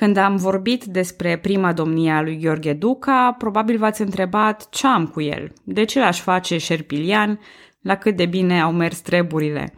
Când 0.00 0.16
am 0.16 0.36
vorbit 0.36 0.84
despre 0.84 1.38
prima 1.38 1.72
domnie 1.72 2.10
a 2.10 2.22
lui 2.22 2.38
Gheorghe 2.38 2.72
Duca, 2.72 3.34
probabil 3.38 3.78
v-ați 3.78 4.00
întrebat 4.00 4.68
ce 4.70 4.86
am 4.86 5.06
cu 5.06 5.20
el, 5.20 5.52
de 5.64 5.84
ce 5.84 5.98
l-aș 5.98 6.20
face 6.20 6.58
șerpilian, 6.58 7.40
la 7.80 7.96
cât 7.96 8.16
de 8.16 8.26
bine 8.26 8.60
au 8.60 8.72
mers 8.72 9.00
treburile. 9.00 9.74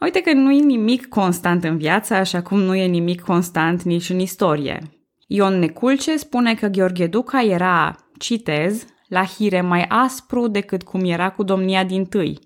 Uite 0.00 0.20
că 0.20 0.32
nu 0.32 0.50
e 0.50 0.60
nimic 0.60 1.08
constant 1.08 1.64
în 1.64 1.76
viață, 1.76 2.14
așa 2.14 2.42
cum 2.42 2.60
nu 2.60 2.74
e 2.74 2.86
nimic 2.86 3.20
constant 3.20 3.82
nici 3.82 4.10
în 4.10 4.18
istorie. 4.18 4.82
Ion 5.26 5.58
Neculce 5.58 6.16
spune 6.16 6.54
că 6.54 6.66
Gheorghe 6.66 7.06
Duca 7.06 7.42
era, 7.42 7.96
citez, 8.18 8.84
la 9.08 9.24
hire 9.24 9.60
mai 9.60 9.84
aspru 9.88 10.46
decât 10.46 10.82
cum 10.82 11.04
era 11.04 11.30
cu 11.30 11.42
domnia 11.42 11.84
din 11.84 12.04
tâi 12.04 12.38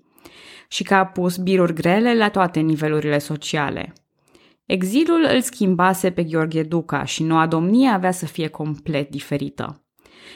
și 0.67 0.83
că 0.83 0.93
a 0.93 1.05
pus 1.05 1.37
biruri 1.37 1.73
grele 1.73 2.15
la 2.15 2.29
toate 2.29 2.59
nivelurile 2.59 3.19
sociale– 3.19 3.93
Exilul 4.65 5.27
îl 5.33 5.41
schimbase 5.41 6.11
pe 6.11 6.23
Gheorghe 6.23 6.63
Duca 6.63 7.03
și 7.03 7.23
noua 7.23 7.47
domnie 7.47 7.89
avea 7.89 8.11
să 8.11 8.25
fie 8.25 8.47
complet 8.47 9.09
diferită. 9.09 9.83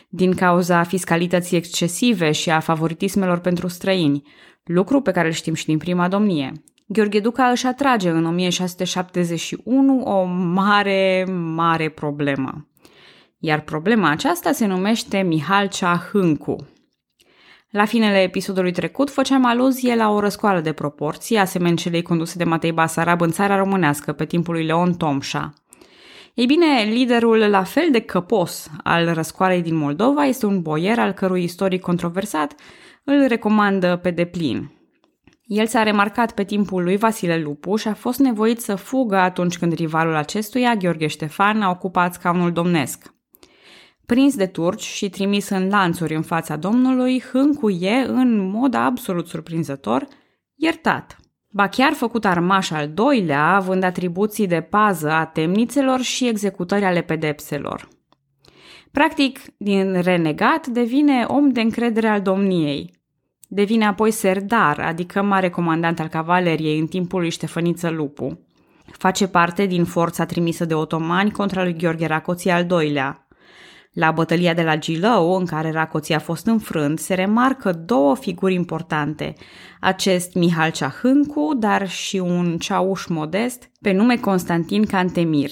Din 0.10 0.34
cauza 0.34 0.84
fiscalității 0.84 1.58
excesive 1.58 2.32
și 2.32 2.50
a 2.50 2.60
favoritismelor 2.60 3.40
pentru 3.40 3.68
străini, 3.68 4.22
lucru 4.64 5.02
pe 5.02 5.12
care 5.12 5.28
îl 5.28 5.34
știm 5.34 5.54
și 5.54 5.66
din 5.66 5.78
prima 5.78 6.08
domnie, 6.08 6.52
Gheorghe 6.86 7.20
Duca 7.20 7.46
își 7.46 7.66
atrage 7.66 8.10
în 8.10 8.26
1671 8.26 10.02
o 10.02 10.24
mare, 10.54 11.26
mare 11.56 11.90
problemă. 11.90 12.68
Iar 13.40 13.62
problema 13.62 14.10
aceasta 14.10 14.52
se 14.52 14.66
numește 14.66 15.22
Mihalcea 15.22 16.10
Hâncu, 16.12 16.68
la 17.70 17.86
finele 17.86 18.22
episodului 18.22 18.72
trecut 18.72 19.10
făceam 19.10 19.46
aluzie 19.46 19.96
la 19.96 20.10
o 20.10 20.20
răscoală 20.20 20.60
de 20.60 20.72
proporții, 20.72 21.38
asemenea 21.38 21.76
celei 21.76 22.02
conduse 22.02 22.38
de 22.38 22.44
Matei 22.44 22.72
Basarab 22.72 23.22
în 23.22 23.32
țara 23.32 23.58
românească 23.58 24.12
pe 24.12 24.26
timpul 24.26 24.54
lui 24.54 24.66
Leon 24.66 24.94
Tomșa. 24.94 25.54
Ei 26.34 26.46
bine, 26.46 26.84
liderul 26.90 27.38
la 27.38 27.64
fel 27.64 27.88
de 27.92 28.00
căpos 28.00 28.70
al 28.84 29.14
răscoalei 29.14 29.62
din 29.62 29.76
Moldova 29.76 30.26
este 30.26 30.46
un 30.46 30.62
boier 30.62 31.00
al 31.00 31.12
cărui 31.12 31.44
istoric 31.44 31.82
controversat 31.82 32.56
îl 33.04 33.28
recomandă 33.28 33.96
pe 33.96 34.12
deplin. 34.12 34.72
El 35.44 35.68
s-a 35.68 35.84
remarcat 35.84 36.32
pe 36.32 36.44
timpul 36.44 36.84
lui 36.84 36.98
Vasile 36.98 37.40
Lupu 37.40 37.76
și 37.76 37.88
a 37.88 37.94
fost 37.94 38.20
nevoit 38.20 38.60
să 38.60 38.76
fugă 38.76 39.16
atunci 39.16 39.58
când 39.58 39.74
rivalul 39.74 40.16
acestuia, 40.16 40.76
Gheorghe 40.76 41.08
Ștefan, 41.08 41.62
a 41.62 41.70
ocupat 41.70 42.14
scaunul 42.14 42.52
domnesc. 42.52 43.16
Prins 44.14 44.36
de 44.36 44.46
turci 44.46 44.84
și 44.84 45.10
trimis 45.10 45.50
în 45.50 45.70
lanțuri 45.70 46.16
în 46.16 46.22
fața 46.22 46.56
Domnului, 46.56 47.22
Hâncu 47.32 47.70
e, 47.70 48.06
în 48.08 48.50
mod 48.50 48.74
absolut 48.74 49.28
surprinzător, 49.28 50.08
iertat. 50.56 51.18
Ba 51.50 51.68
chiar 51.68 51.94
făcut 51.94 52.26
armaș 52.26 52.72
al 52.72 52.90
doilea, 52.90 53.56
având 53.56 53.84
atribuții 53.84 54.48
de 54.48 54.62
pază 54.62 55.12
a 55.12 55.26
temnițelor 55.26 56.02
și 56.02 56.28
executări 56.28 56.86
ale 56.86 57.02
pedepselor. 57.02 57.88
Practic, 58.92 59.40
din 59.58 60.02
renegat 60.02 60.68
devine 60.68 61.24
om 61.24 61.50
de 61.50 61.62
încredere 61.62 62.08
al 62.08 62.22
domniei. 62.22 62.94
Devine 63.48 63.86
apoi 63.86 64.12
serdar, 64.12 64.80
adică 64.80 65.22
mare 65.22 65.50
comandant 65.50 66.00
al 66.00 66.08
cavaleriei 66.08 66.80
în 66.80 66.88
timpul 66.88 67.20
lui 67.20 67.30
Ștefăniță 67.30 67.90
Lupu. 67.90 68.40
Face 68.92 69.28
parte 69.28 69.66
din 69.66 69.86
forța 69.86 70.26
trimisă 70.26 70.66
de 70.66 70.74
otomani 70.74 71.32
contra 71.32 71.64
lui 71.64 71.76
Gheorghe 71.78 72.06
Racoții 72.06 72.52
al 72.52 72.66
doilea, 72.66 73.27
la 73.98 74.12
bătălia 74.12 74.54
de 74.54 74.64
la 74.64 74.78
Gilău, 74.78 75.36
în 75.36 75.46
care 75.46 75.72
Racoții 75.72 76.14
a 76.14 76.20
fost 76.20 76.46
înfrânt, 76.46 77.00
se 77.00 77.14
remarcă 77.14 77.72
două 77.72 78.16
figuri 78.16 78.54
importante. 78.54 79.34
Acest 79.80 80.34
Mihal 80.34 80.72
Ceahâncu, 80.72 81.54
dar 81.56 81.90
și 81.90 82.18
un 82.18 82.58
ceauș 82.58 83.06
modest 83.06 83.72
pe 83.82 83.92
nume 83.92 84.16
Constantin 84.16 84.86
Cantemir. 84.86 85.52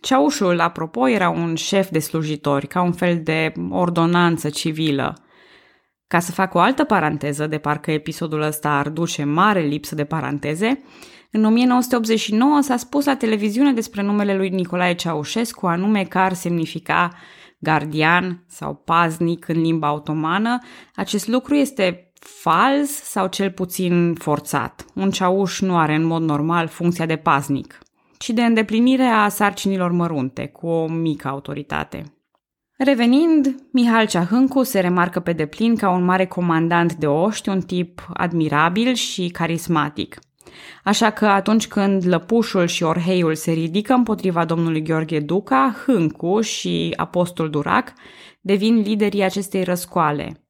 Ceaușul, 0.00 0.60
apropo, 0.60 1.08
era 1.08 1.28
un 1.28 1.54
șef 1.54 1.90
de 1.90 1.98
slujitori, 1.98 2.66
ca 2.66 2.82
un 2.82 2.92
fel 2.92 3.20
de 3.22 3.52
ordonanță 3.70 4.48
civilă. 4.48 5.16
Ca 6.06 6.18
să 6.18 6.32
fac 6.32 6.54
o 6.54 6.58
altă 6.58 6.84
paranteză, 6.84 7.46
de 7.46 7.58
parcă 7.58 7.90
episodul 7.90 8.40
ăsta 8.40 8.70
ar 8.70 8.88
duce 8.88 9.24
mare 9.24 9.60
lipsă 9.60 9.94
de 9.94 10.04
paranteze, 10.04 10.82
în 11.30 11.44
1989 11.44 12.60
s-a 12.60 12.76
spus 12.76 13.04
la 13.04 13.16
televiziune 13.16 13.72
despre 13.72 14.02
numele 14.02 14.36
lui 14.36 14.48
Nicolae 14.48 14.94
Ceaușescu, 14.94 15.66
anume 15.66 16.04
că 16.04 16.18
ar 16.18 16.32
semnifica 16.32 17.10
gardian 17.60 18.44
sau 18.46 18.74
paznic 18.74 19.48
în 19.48 19.60
limba 19.60 19.92
otomană, 19.92 20.58
acest 20.94 21.28
lucru 21.28 21.54
este 21.54 22.12
fals 22.20 22.90
sau 22.90 23.26
cel 23.26 23.50
puțin 23.50 24.14
forțat. 24.14 24.84
Un 24.94 25.10
ceauș 25.10 25.60
nu 25.60 25.76
are 25.76 25.94
în 25.94 26.04
mod 26.04 26.22
normal 26.22 26.66
funcția 26.66 27.06
de 27.06 27.16
paznic, 27.16 27.78
ci 28.18 28.30
de 28.30 28.42
îndeplinire 28.42 29.04
a 29.04 29.28
sarcinilor 29.28 29.90
mărunte, 29.90 30.46
cu 30.46 30.66
o 30.66 30.88
mică 30.88 31.28
autoritate. 31.28 32.14
Revenind, 32.76 33.54
Mihal 33.72 34.06
Ceahâncu 34.06 34.62
se 34.62 34.80
remarcă 34.80 35.20
pe 35.20 35.32
deplin 35.32 35.76
ca 35.76 35.90
un 35.90 36.04
mare 36.04 36.26
comandant 36.26 36.94
de 36.94 37.06
oști, 37.06 37.48
un 37.48 37.60
tip 37.60 38.06
admirabil 38.12 38.94
și 38.94 39.28
carismatic– 39.28 40.18
Așa 40.84 41.10
că 41.10 41.26
atunci 41.26 41.66
când 41.66 42.06
Lăpușul 42.06 42.66
și 42.66 42.82
Orheiul 42.82 43.34
se 43.34 43.52
ridică 43.52 43.92
împotriva 43.92 44.44
domnului 44.44 44.82
Gheorghe 44.82 45.20
Duca, 45.20 45.76
Hâncu 45.86 46.40
și 46.40 46.92
Apostol 46.96 47.50
Durac 47.50 47.92
devin 48.40 48.80
liderii 48.80 49.22
acestei 49.22 49.64
răscoale. 49.64 50.44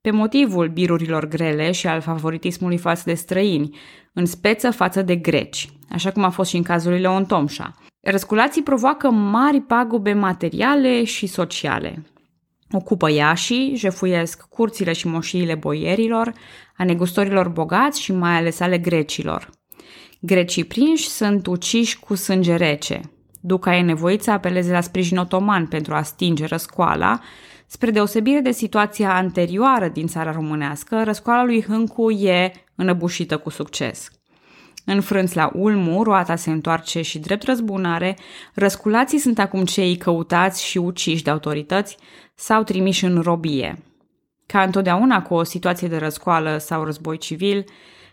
Pe 0.00 0.10
motivul 0.10 0.68
birurilor 0.68 1.28
grele 1.28 1.70
și 1.70 1.86
al 1.86 2.00
favoritismului 2.00 2.78
față 2.78 3.02
de 3.06 3.14
străini, 3.14 3.76
în 4.12 4.26
speță 4.26 4.70
față 4.70 5.02
de 5.02 5.16
greci, 5.16 5.68
așa 5.90 6.10
cum 6.10 6.24
a 6.24 6.30
fost 6.30 6.50
și 6.50 6.56
în 6.56 6.62
cazul 6.62 6.90
lui 6.90 7.00
Leon 7.00 7.24
Tomșa. 7.24 7.74
Răsculații 8.00 8.62
provoacă 8.62 9.10
mari 9.10 9.60
pagube 9.60 10.12
materiale 10.12 11.04
și 11.04 11.26
sociale. 11.26 12.02
Ocupă 12.70 13.10
Iașii, 13.10 13.76
jefuiesc 13.76 14.42
curțile 14.48 14.92
și 14.92 15.06
moșiile 15.06 15.54
boierilor, 15.54 16.32
a 16.76 16.84
negustorilor 16.84 17.48
bogați 17.48 18.02
și 18.02 18.12
mai 18.12 18.36
ales 18.36 18.60
ale 18.60 18.78
grecilor. 18.78 19.50
Grecii 20.20 20.64
prinși 20.64 21.08
sunt 21.08 21.46
uciși 21.46 21.98
cu 21.98 22.14
sânge 22.14 22.54
rece. 22.54 23.00
Duca 23.40 23.76
e 23.76 23.82
nevoit 23.82 24.22
să 24.22 24.30
apeleze 24.30 24.72
la 24.72 24.80
sprijin 24.80 25.16
otoman 25.18 25.66
pentru 25.66 25.94
a 25.94 26.02
stinge 26.02 26.44
răscoala, 26.44 27.20
spre 27.66 27.90
deosebire 27.90 28.40
de 28.40 28.50
situația 28.50 29.14
anterioară 29.14 29.88
din 29.88 30.06
țara 30.06 30.32
românească, 30.32 31.02
răscoala 31.04 31.44
lui 31.44 31.62
Hâncu 31.62 32.10
e 32.10 32.52
înăbușită 32.74 33.38
cu 33.38 33.50
succes. 33.50 34.10
Înfrânți 34.88 35.36
la 35.36 35.50
ulmu, 35.54 36.02
roata 36.02 36.36
se 36.36 36.50
întoarce 36.50 37.02
și 37.02 37.18
drept 37.18 37.42
răzbunare, 37.42 38.16
răsculații 38.54 39.18
sunt 39.18 39.38
acum 39.38 39.64
cei 39.64 39.96
căutați 39.96 40.64
și 40.64 40.78
uciși 40.78 41.22
de 41.22 41.30
autorități 41.30 41.96
sau 42.34 42.62
trimiși 42.62 43.04
în 43.04 43.20
robie. 43.20 43.82
Ca 44.46 44.62
întotdeauna 44.62 45.22
cu 45.22 45.34
o 45.34 45.42
situație 45.42 45.88
de 45.88 45.96
răscoală 45.96 46.58
sau 46.58 46.84
război 46.84 47.18
civil, 47.18 47.64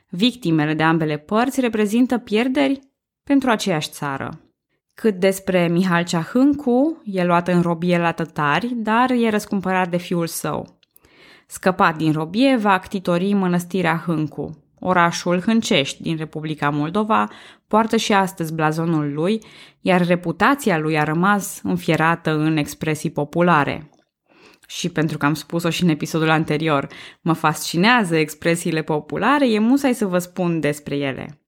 victimele 0.10 0.74
de 0.74 0.84
ambele 0.84 1.18
părți 1.18 1.60
reprezintă 1.60 2.18
pierderi 2.18 2.80
pentru 3.24 3.50
aceeași 3.50 3.89
țară. 3.89 4.39
Cât 4.94 5.15
despre 5.15 5.68
Mihal 5.68 6.03
Ceahâncu, 6.03 7.01
e 7.06 7.24
luat 7.24 7.48
în 7.48 7.62
robie 7.62 7.98
la 7.98 8.12
tătari, 8.12 8.74
dar 8.75 9.12
e 9.12 9.30
răscumpărat 9.30 9.89
de 9.89 9.98
fiul 9.98 10.27
său. 10.27 10.80
Scăpat 11.48 11.98
din 11.98 12.12
robie, 12.12 12.56
va 12.56 12.72
actitori 12.72 13.34
mănăstirea 13.34 14.03
Hâncu. 14.06 14.62
Orașul 14.86 15.42
Hâncești 15.42 16.02
din 16.02 16.18
Republica 16.18 16.70
Moldova 16.70 17.30
poartă 17.68 17.98
și 17.98 18.13
astăzi 18.13 18.54
blazonul 18.54 19.13
lui, 19.13 19.44
iar 19.82 20.06
reputația 20.06 20.78
lui 20.78 21.00
a 21.00 21.04
rămas 21.04 21.60
înfierată 21.63 22.32
în 22.32 22.58
expresii 22.58 23.12
populare. 23.12 23.90
Și 24.68 24.90
pentru 24.90 25.18
că 25.18 25.25
am 25.25 25.34
spus-o 25.34 25.70
și 25.70 25.84
în 25.84 25.90
episodul 25.90 26.30
anterior, 26.30 26.88
mă 27.22 27.34
fascinează 27.34 28.16
expresiile 28.16 28.82
populare, 28.82 29.52
e 29.52 29.60
musai 29.60 29.94
să 29.94 30.06
vă 30.06 30.18
spun 30.18 30.60
despre 30.60 30.96
ele. 30.96 31.42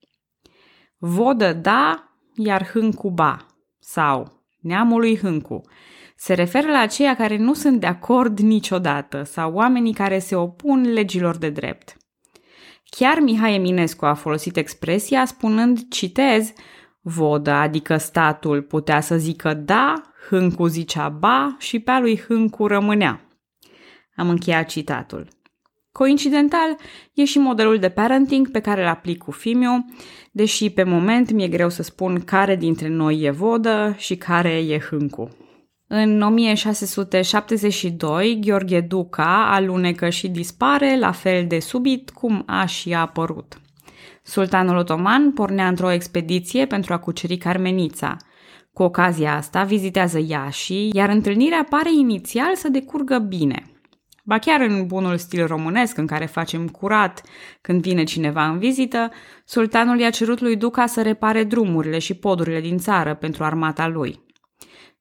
Vodă 0.97 1.53
da, 1.53 2.11
iar 2.35 2.67
Hâncu 2.67 3.09
ba, 3.09 3.45
sau 3.79 4.43
neamului 4.61 5.17
Hâncu. 5.17 5.61
Se 6.15 6.33
referă 6.33 6.71
la 6.71 6.79
aceia 6.79 7.15
care 7.15 7.37
nu 7.37 7.53
sunt 7.53 7.79
de 7.79 7.87
acord 7.87 8.39
niciodată 8.39 9.23
sau 9.23 9.53
oamenii 9.53 9.93
care 9.93 10.19
se 10.19 10.35
opun 10.35 10.81
legilor 10.81 11.37
de 11.37 11.49
drept. 11.49 11.97
Chiar 12.97 13.19
Mihai 13.19 13.55
Eminescu 13.55 14.05
a 14.05 14.13
folosit 14.13 14.57
expresia 14.57 15.25
spunând, 15.25 15.87
citez, 15.89 16.53
vodă, 17.01 17.51
adică 17.51 17.97
statul 17.97 18.61
putea 18.61 19.01
să 19.01 19.17
zică 19.17 19.53
da, 19.53 20.01
Hâncu 20.29 20.65
zicea 20.65 21.09
ba 21.09 21.55
și 21.59 21.79
pe 21.79 21.91
a 21.91 21.99
lui 21.99 22.21
Hâncu 22.27 22.67
rămânea. 22.67 23.21
Am 24.15 24.29
încheiat 24.29 24.67
citatul. 24.67 25.27
Coincidental, 25.91 26.77
e 27.13 27.25
și 27.25 27.39
modelul 27.39 27.79
de 27.79 27.89
parenting 27.89 28.51
pe 28.51 28.59
care 28.59 28.81
îl 28.81 28.87
aplic 28.87 29.17
cu 29.17 29.31
Fimiu, 29.31 29.85
deși 30.31 30.69
pe 30.69 30.83
moment 30.83 31.31
mi-e 31.31 31.47
greu 31.47 31.69
să 31.69 31.83
spun 31.83 32.19
care 32.23 32.55
dintre 32.55 32.87
noi 32.87 33.21
e 33.21 33.29
vodă 33.29 33.95
și 33.97 34.15
care 34.15 34.51
e 34.51 34.79
hâncu. 34.79 35.44
În 35.87 36.21
1672, 36.21 38.39
Gheorghe 38.41 38.81
Duca 38.81 39.53
alunecă 39.53 40.09
și 40.09 40.27
dispare 40.27 40.97
la 40.99 41.11
fel 41.11 41.47
de 41.47 41.59
subit 41.59 42.09
cum 42.09 42.43
a 42.45 42.65
și 42.65 42.93
a 42.93 42.99
apărut. 42.99 43.59
Sultanul 44.23 44.77
otoman 44.77 45.31
pornea 45.31 45.67
într-o 45.67 45.91
expediție 45.91 46.65
pentru 46.65 46.93
a 46.93 46.97
cuceri 46.97 47.37
Carmenița. 47.37 48.17
Cu 48.73 48.83
ocazia 48.83 49.35
asta 49.35 49.63
vizitează 49.63 50.19
Iași, 50.27 50.89
iar 50.93 51.09
întâlnirea 51.09 51.65
pare 51.69 51.89
inițial 51.99 52.55
să 52.55 52.69
decurgă 52.69 53.17
bine– 53.17 53.63
Ba 54.27 54.37
chiar 54.37 54.61
în 54.61 54.87
bunul 54.87 55.17
stil 55.17 55.47
românesc 55.47 55.97
în 55.97 56.05
care 56.05 56.25
facem 56.25 56.67
curat 56.67 57.21
când 57.61 57.81
vine 57.81 58.03
cineva 58.03 58.47
în 58.47 58.57
vizită, 58.57 59.11
sultanul 59.45 59.99
i-a 59.99 60.09
cerut 60.09 60.39
lui 60.39 60.55
Duca 60.55 60.85
să 60.85 61.01
repare 61.01 61.43
drumurile 61.43 61.99
și 61.99 62.13
podurile 62.13 62.61
din 62.61 62.77
țară 62.77 63.13
pentru 63.13 63.43
armata 63.43 63.87
lui. 63.87 64.19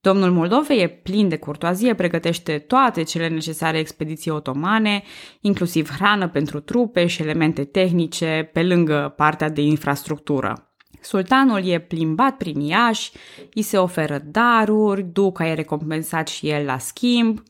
Domnul 0.04 0.30
Moldovei 0.30 0.82
e 0.82 0.88
plin 0.88 1.28
de 1.28 1.36
curtoazie, 1.36 1.94
pregătește 1.94 2.58
toate 2.58 3.02
cele 3.02 3.28
necesare 3.28 3.78
expediții 3.78 4.30
otomane, 4.30 5.02
inclusiv 5.40 5.90
hrană 5.90 6.28
pentru 6.28 6.60
trupe 6.60 7.06
și 7.06 7.22
elemente 7.22 7.64
tehnice, 7.64 8.50
pe 8.52 8.62
lângă 8.62 9.14
partea 9.16 9.48
de 9.48 9.60
infrastructură. 9.60 10.74
Sultanul 11.00 11.66
e 11.66 11.78
plimbat 11.78 12.36
prin 12.36 12.60
Iași, 12.60 13.12
îi 13.54 13.62
se 13.62 13.76
oferă 13.76 14.18
daruri, 14.24 15.02
Duca 15.02 15.46
e 15.48 15.54
recompensat 15.54 16.28
și 16.28 16.48
el 16.48 16.64
la 16.64 16.78
schimb, 16.78 17.42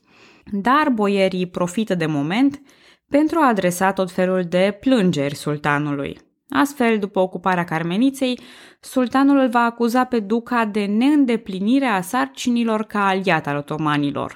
dar 0.51 0.89
boierii 0.89 1.47
profită 1.47 1.95
de 1.95 2.05
moment 2.05 2.61
pentru 3.09 3.39
a 3.39 3.47
adresa 3.47 3.93
tot 3.93 4.11
felul 4.11 4.43
de 4.43 4.77
plângeri 4.79 5.35
sultanului. 5.35 6.24
Astfel, 6.49 6.99
după 6.99 7.19
ocuparea 7.19 7.63
Carmeniței, 7.63 8.39
sultanul 8.79 9.37
îl 9.37 9.49
va 9.49 9.59
acuza 9.59 10.03
pe 10.03 10.19
Duca 10.19 10.65
de 10.65 10.85
neîndeplinire 10.85 11.85
a 11.85 12.01
sarcinilor 12.01 12.83
ca 12.83 13.07
aliat 13.07 13.47
al 13.47 13.55
otomanilor. 13.55 14.35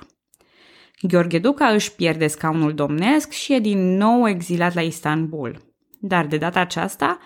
Gheorghe 1.01 1.39
Duca 1.39 1.67
își 1.67 1.95
pierde 1.95 2.27
scaunul 2.27 2.73
domnesc 2.73 3.31
și 3.31 3.53
e 3.53 3.59
din 3.59 3.97
nou 3.97 4.27
exilat 4.27 4.73
la 4.73 4.81
Istanbul. 4.81 5.61
Dar 5.99 6.25
de 6.25 6.37
data 6.37 6.59
aceasta 6.59 7.17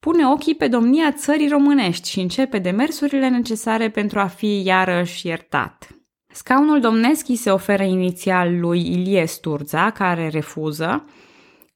pune 0.00 0.26
ochii 0.26 0.54
pe 0.54 0.68
domnia 0.68 1.12
țării 1.12 1.48
românești 1.48 2.10
și 2.10 2.20
începe 2.20 2.58
demersurile 2.58 3.28
necesare 3.28 3.90
pentru 3.90 4.18
a 4.18 4.26
fi 4.26 4.62
iarăși 4.64 5.26
iertat. 5.26 5.88
Scaunul 6.32 6.80
domnesc 6.80 7.28
îi 7.28 7.36
se 7.36 7.50
oferă 7.50 7.82
inițial 7.82 8.58
lui 8.60 8.92
Ilie 8.92 9.26
Sturza, 9.26 9.90
care 9.90 10.28
refuză, 10.28 11.04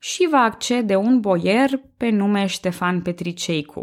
și 0.04 0.28
va 0.30 0.38
accede 0.38 0.96
un 0.96 1.20
boier 1.20 1.70
pe 1.96 2.08
nume 2.08 2.46
Ștefan 2.46 3.00
Petriceicu. 3.00 3.82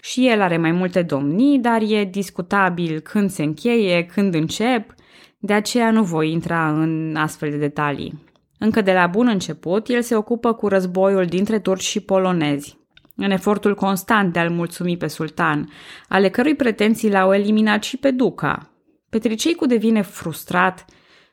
Și 0.00 0.28
el 0.28 0.40
are 0.40 0.56
mai 0.56 0.72
multe 0.72 1.02
domnii, 1.02 1.58
dar 1.58 1.82
e 1.82 2.04
discutabil 2.04 3.00
când 3.00 3.30
se 3.30 3.42
încheie, 3.42 4.04
când 4.04 4.34
încep, 4.34 4.94
de 5.38 5.52
aceea 5.52 5.90
nu 5.90 6.02
voi 6.02 6.32
intra 6.32 6.70
în 6.70 7.16
astfel 7.16 7.50
de 7.50 7.56
detalii. 7.56 8.24
Încă 8.58 8.80
de 8.80 8.92
la 8.92 9.06
bun 9.06 9.26
început, 9.26 9.88
el 9.88 10.02
se 10.02 10.16
ocupă 10.16 10.52
cu 10.52 10.68
războiul 10.68 11.24
dintre 11.24 11.58
turci 11.58 11.82
și 11.82 12.00
polonezi, 12.00 12.78
în 13.16 13.30
efortul 13.30 13.74
constant 13.74 14.32
de 14.32 14.38
a-l 14.38 14.50
mulțumi 14.50 14.96
pe 14.96 15.06
sultan, 15.06 15.70
ale 16.08 16.28
cărui 16.28 16.54
pretenții 16.54 17.10
l-au 17.10 17.34
eliminat 17.34 17.82
și 17.82 17.96
pe 17.96 18.10
Duca, 18.10 18.70
Petriceicu 19.10 19.66
devine 19.66 20.02
frustrat 20.02 20.84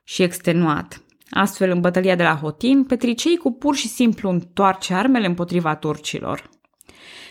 și 0.03 0.23
extenuat. 0.23 1.01
Astfel, 1.31 1.69
în 1.69 1.79
bătălia 1.79 2.15
de 2.15 2.23
la 2.23 2.35
Hotin, 2.35 2.83
Petriceicu 2.83 3.51
pur 3.51 3.75
și 3.75 3.87
simplu 3.87 4.29
întoarce 4.29 4.93
armele 4.93 5.25
împotriva 5.25 5.75
turcilor. 5.75 6.49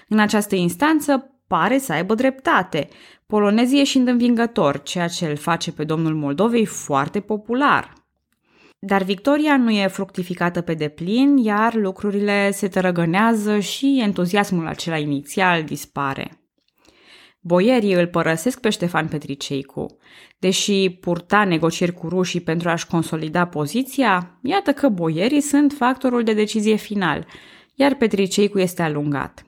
În 0.09 0.19
această 0.19 0.55
instanță, 0.55 1.31
pare 1.47 1.79
să 1.79 1.93
aibă 1.93 2.15
dreptate, 2.15 2.89
polonezii 3.27 3.79
ieșind 3.79 4.09
învingător, 4.09 4.83
ceea 4.83 5.09
ce 5.09 5.27
îl 5.27 5.37
face 5.37 5.73
pe 5.73 5.85
domnul 5.85 6.15
Moldovei 6.15 6.65
foarte 6.65 7.21
popular. 7.21 7.93
Dar 8.79 9.03
victoria 9.03 9.57
nu 9.57 9.71
e 9.71 9.87
fructificată 9.87 10.61
pe 10.61 10.75
deplin, 10.75 11.37
iar 11.37 11.75
lucrurile 11.75 12.51
se 12.51 12.69
tărăgănează 12.69 13.59
și 13.59 14.01
entuziasmul 14.03 14.67
acela 14.67 14.97
inițial 14.97 15.65
dispare. 15.65 16.40
Boierii 17.43 17.95
îl 17.95 18.07
părăsesc 18.07 18.61
pe 18.61 18.71
Ștefan 18.71 19.09
Petriceicu. 19.09 19.97
Deși 20.39 20.91
purta 20.91 21.45
negocieri 21.45 21.93
cu 21.93 22.09
rușii 22.09 22.41
pentru 22.41 22.69
a-și 22.69 22.87
consolida 22.87 23.47
poziția, 23.47 24.39
iată 24.43 24.73
că 24.73 24.89
boierii 24.89 25.41
sunt 25.41 25.73
factorul 25.73 26.23
de 26.23 26.33
decizie 26.33 26.77
final, 26.77 27.27
iar 27.75 27.95
Petriceicu 27.95 28.59
este 28.59 28.83
alungat. 28.83 29.45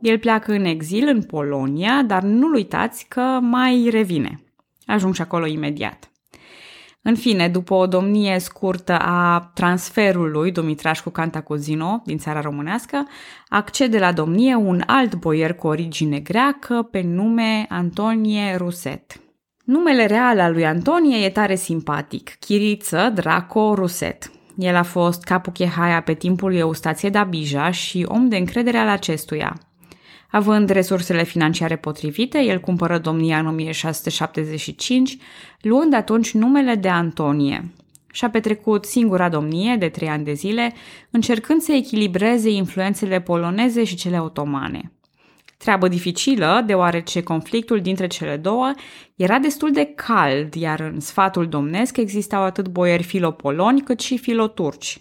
El 0.00 0.18
pleacă 0.18 0.52
în 0.52 0.64
exil 0.64 1.08
în 1.08 1.22
Polonia, 1.22 2.02
dar 2.02 2.22
nu 2.22 2.50
uitați 2.54 3.06
că 3.08 3.38
mai 3.40 3.88
revine. 3.90 4.42
Ajung 4.86 5.14
și 5.14 5.22
acolo 5.22 5.46
imediat. 5.46 6.09
În 7.02 7.14
fine, 7.14 7.48
după 7.48 7.74
o 7.74 7.86
domnie 7.86 8.38
scurtă 8.38 8.98
a 8.98 9.50
transferului 9.54 10.52
Dumitrașcu 10.52 11.10
Cantacuzino 11.10 12.02
din 12.04 12.18
țara 12.18 12.40
românească, 12.40 13.06
accede 13.48 13.98
la 13.98 14.12
domnie 14.12 14.54
un 14.54 14.82
alt 14.86 15.14
boier 15.14 15.54
cu 15.54 15.66
origine 15.66 16.18
greacă 16.18 16.88
pe 16.90 17.00
nume 17.00 17.66
Antonie 17.68 18.56
Ruset. 18.56 19.20
Numele 19.64 20.06
real 20.06 20.40
al 20.40 20.52
lui 20.52 20.66
Antonie 20.66 21.24
e 21.24 21.30
tare 21.30 21.54
simpatic, 21.54 22.36
Chiriță 22.38 23.12
Draco 23.14 23.74
Ruset. 23.74 24.30
El 24.56 24.76
a 24.76 24.82
fost 24.82 25.24
capul 25.24 25.52
Chehaia 25.52 26.02
pe 26.02 26.14
timpul 26.14 26.54
Eustației 26.54 27.10
Dabija 27.10 27.70
și 27.70 28.06
om 28.08 28.28
de 28.28 28.36
încredere 28.36 28.78
al 28.78 28.88
acestuia– 28.88 29.56
Având 30.30 30.68
resursele 30.68 31.24
financiare 31.24 31.76
potrivite, 31.76 32.38
el 32.38 32.60
cumpără 32.60 32.98
domnia 32.98 33.38
în 33.38 33.46
1675, 33.46 35.16
luând 35.60 35.94
atunci 35.94 36.32
numele 36.32 36.74
de 36.74 36.88
Antonie. 36.88 37.72
Și-a 38.12 38.30
petrecut 38.30 38.84
singura 38.84 39.28
domnie 39.28 39.76
de 39.76 39.88
trei 39.88 40.08
ani 40.08 40.24
de 40.24 40.32
zile, 40.32 40.72
încercând 41.10 41.60
să 41.60 41.72
echilibreze 41.72 42.50
influențele 42.50 43.20
poloneze 43.20 43.84
și 43.84 43.94
cele 43.94 44.20
otomane. 44.20 44.92
Treabă 45.56 45.88
dificilă, 45.88 46.62
deoarece 46.66 47.22
conflictul 47.22 47.80
dintre 47.80 48.06
cele 48.06 48.36
două 48.36 48.72
era 49.16 49.38
destul 49.38 49.72
de 49.72 49.84
cald, 49.84 50.54
iar 50.54 50.80
în 50.80 51.00
sfatul 51.00 51.48
domnesc 51.48 51.96
existau 51.96 52.42
atât 52.42 52.68
boieri 52.68 53.02
filopoloni 53.02 53.80
cât 53.80 54.00
și 54.00 54.18
filoturci. 54.18 55.00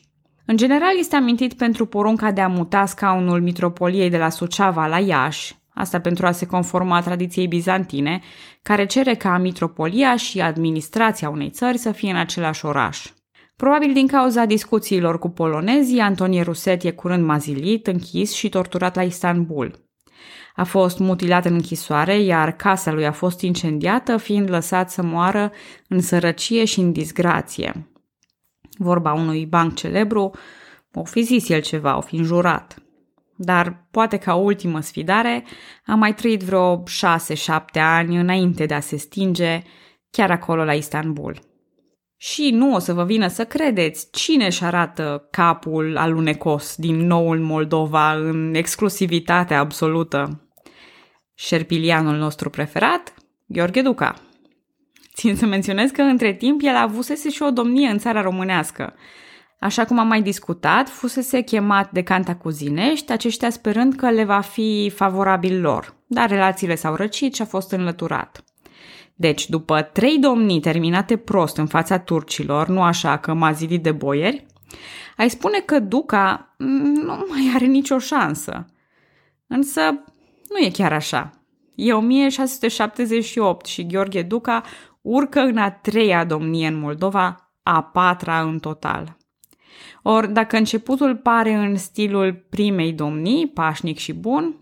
În 0.49 0.57
general 0.57 0.97
este 0.99 1.15
amintit 1.15 1.53
pentru 1.53 1.85
porunca 1.85 2.31
de 2.31 2.41
a 2.41 2.47
muta 2.47 2.85
scaunul 2.85 3.41
mitropoliei 3.41 4.09
de 4.09 4.17
la 4.17 4.29
Suceava 4.29 4.87
la 4.87 4.99
Iași, 4.99 5.55
asta 5.73 5.99
pentru 5.99 6.25
a 6.25 6.31
se 6.31 6.45
conforma 6.45 7.01
tradiției 7.01 7.47
bizantine, 7.47 8.21
care 8.61 8.85
cere 8.85 9.15
ca 9.15 9.37
mitropolia 9.37 10.15
și 10.15 10.41
administrația 10.41 11.29
unei 11.29 11.49
țări 11.49 11.77
să 11.77 11.91
fie 11.91 12.09
în 12.09 12.15
același 12.15 12.65
oraș. 12.65 13.11
Probabil 13.55 13.93
din 13.93 14.07
cauza 14.07 14.45
discuțiilor 14.45 15.19
cu 15.19 15.29
polonezii, 15.29 15.99
Antonie 15.99 16.41
Ruset 16.41 16.83
e 16.83 16.91
curând 16.91 17.25
mazilit, 17.25 17.87
închis 17.87 18.33
și 18.33 18.49
torturat 18.49 18.95
la 18.95 19.03
Istanbul. 19.03 19.89
A 20.55 20.63
fost 20.63 20.99
mutilat 20.99 21.45
în 21.45 21.53
închisoare, 21.53 22.19
iar 22.19 22.51
casa 22.51 22.91
lui 22.91 23.05
a 23.05 23.11
fost 23.11 23.41
incendiată, 23.41 24.17
fiind 24.17 24.49
lăsat 24.49 24.91
să 24.91 25.01
moară 25.01 25.51
în 25.87 26.01
sărăcie 26.01 26.65
și 26.65 26.79
în 26.79 26.91
disgrație. 26.91 27.89
Vorba 28.81 29.13
unui 29.13 29.45
banc 29.45 29.75
celebru, 29.75 30.31
o 30.93 31.03
fi 31.03 31.21
zis 31.21 31.49
el 31.49 31.61
ceva, 31.61 31.97
o 31.97 32.01
fi 32.01 32.15
înjurat. 32.15 32.83
Dar 33.35 33.87
poate 33.91 34.17
ca 34.17 34.35
ultimă 34.35 34.79
sfidare 34.79 35.43
a 35.85 35.95
mai 35.95 36.13
trăit 36.13 36.41
vreo 36.41 36.83
șase-șapte 36.85 37.79
ani 37.79 38.17
înainte 38.17 38.65
de 38.65 38.73
a 38.73 38.79
se 38.79 38.97
stinge 38.97 39.61
chiar 40.09 40.31
acolo 40.31 40.63
la 40.63 40.73
Istanbul. 40.73 41.39
Și 42.17 42.49
nu 42.51 42.73
o 42.73 42.79
să 42.79 42.93
vă 42.93 43.03
vină 43.03 43.27
să 43.27 43.45
credeți 43.45 44.11
cine 44.11 44.45
își 44.45 44.63
arată 44.63 45.27
capul 45.31 45.97
alunecos 45.97 46.75
din 46.75 46.95
noul 46.95 47.39
Moldova 47.39 48.13
în 48.13 48.53
exclusivitate 48.53 49.53
absolută. 49.53 50.49
Șerpilianul 51.33 52.15
nostru 52.15 52.49
preferat, 52.49 53.13
Gheorghe 53.45 53.81
Duca. 53.81 54.28
Țin 55.19 55.35
să 55.35 55.45
menționez 55.45 55.89
că 55.89 56.01
între 56.01 56.33
timp 56.33 56.61
el 56.63 56.75
avusese 56.75 57.29
și 57.29 57.41
o 57.41 57.51
domnie 57.51 57.87
în 57.87 57.97
țara 57.97 58.21
românească. 58.21 58.93
Așa 59.59 59.85
cum 59.85 59.99
am 59.99 60.07
mai 60.07 60.21
discutat, 60.21 60.89
fusese 60.89 61.41
chemat 61.41 61.91
de 61.91 62.03
Cantacuzinești, 62.03 63.11
aceștia 63.11 63.49
sperând 63.49 63.95
că 63.95 64.09
le 64.09 64.23
va 64.23 64.39
fi 64.39 64.91
favorabil 64.95 65.61
lor, 65.61 65.95
dar 66.07 66.29
relațiile 66.29 66.75
s-au 66.75 66.95
răcit 66.95 67.35
și 67.35 67.41
a 67.41 67.45
fost 67.45 67.71
înlăturat. 67.71 68.43
Deci, 69.15 69.49
după 69.49 69.81
trei 69.81 70.17
domnii 70.17 70.59
terminate 70.59 71.17
prost 71.17 71.57
în 71.57 71.67
fața 71.67 71.97
turcilor, 71.97 72.67
nu 72.67 72.81
așa 72.81 73.17
că 73.17 73.33
mazili 73.33 73.79
de 73.79 73.91
boieri, 73.91 74.45
ai 75.17 75.29
spune 75.29 75.59
că 75.59 75.79
Duca 75.79 76.55
nu 76.57 77.25
mai 77.29 77.51
are 77.55 77.65
nicio 77.65 77.97
șansă. 77.97 78.65
Însă 79.47 79.81
nu 80.49 80.57
e 80.65 80.69
chiar 80.69 80.93
așa. 80.93 81.31
E 81.75 81.93
1678 81.93 83.65
și 83.65 83.87
Gheorghe 83.87 84.21
Duca 84.21 84.63
urcă 85.01 85.39
în 85.39 85.57
a 85.57 85.71
treia 85.71 86.25
domnie 86.25 86.67
în 86.67 86.79
Moldova, 86.79 87.53
a 87.63 87.83
patra 87.83 88.41
în 88.41 88.59
total. 88.59 89.17
Ori 90.03 90.31
dacă 90.31 90.57
începutul 90.57 91.15
pare 91.15 91.53
în 91.53 91.75
stilul 91.75 92.45
primei 92.49 92.93
domnii, 92.93 93.47
pașnic 93.47 93.97
și 93.97 94.13
bun, 94.13 94.55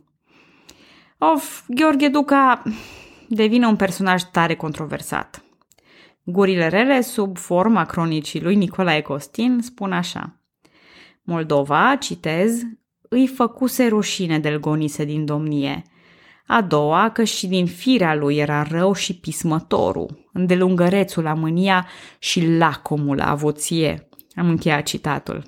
of, 1.17 1.62
Gheorghe 1.67 2.08
Duca 2.08 2.63
devine 3.28 3.67
un 3.67 3.76
personaj 3.76 4.23
tare 4.23 4.56
controversat. 4.56 5.41
Gurile 6.23 6.67
rele, 6.67 7.02
sub 7.02 7.38
forma 7.38 7.86
cronicii 7.86 8.41
lui 8.41 8.56
Nicolae 8.56 9.02
Costin, 9.02 9.60
spun 9.62 9.91
așa. 9.91 10.41
Moldova, 11.23 11.95
citez, 11.95 12.62
îi 13.10 13.28
făcuse 13.28 13.88
rușine 13.88 14.39
de 14.39 14.58
gonise 14.58 15.06
din 15.06 15.26
domnie. 15.26 15.82
A 16.48 16.62
doua, 16.62 17.10
că 17.10 17.24
și 17.24 17.48
din 17.48 17.66
firea 17.66 18.16
lui 18.16 18.38
era 18.38 18.64
rău 18.64 18.94
și 18.94 19.20
pismătorul, 19.20 20.30
îndelungărețul 20.34 21.24
la 21.24 21.34
mânia 21.34 21.88
și 22.20 22.48
lacomul 22.58 23.16
la 23.16 23.30
avuție. 23.30 24.08
Am 24.36 24.50
încheiat 24.50 24.84
citatul. 24.84 25.44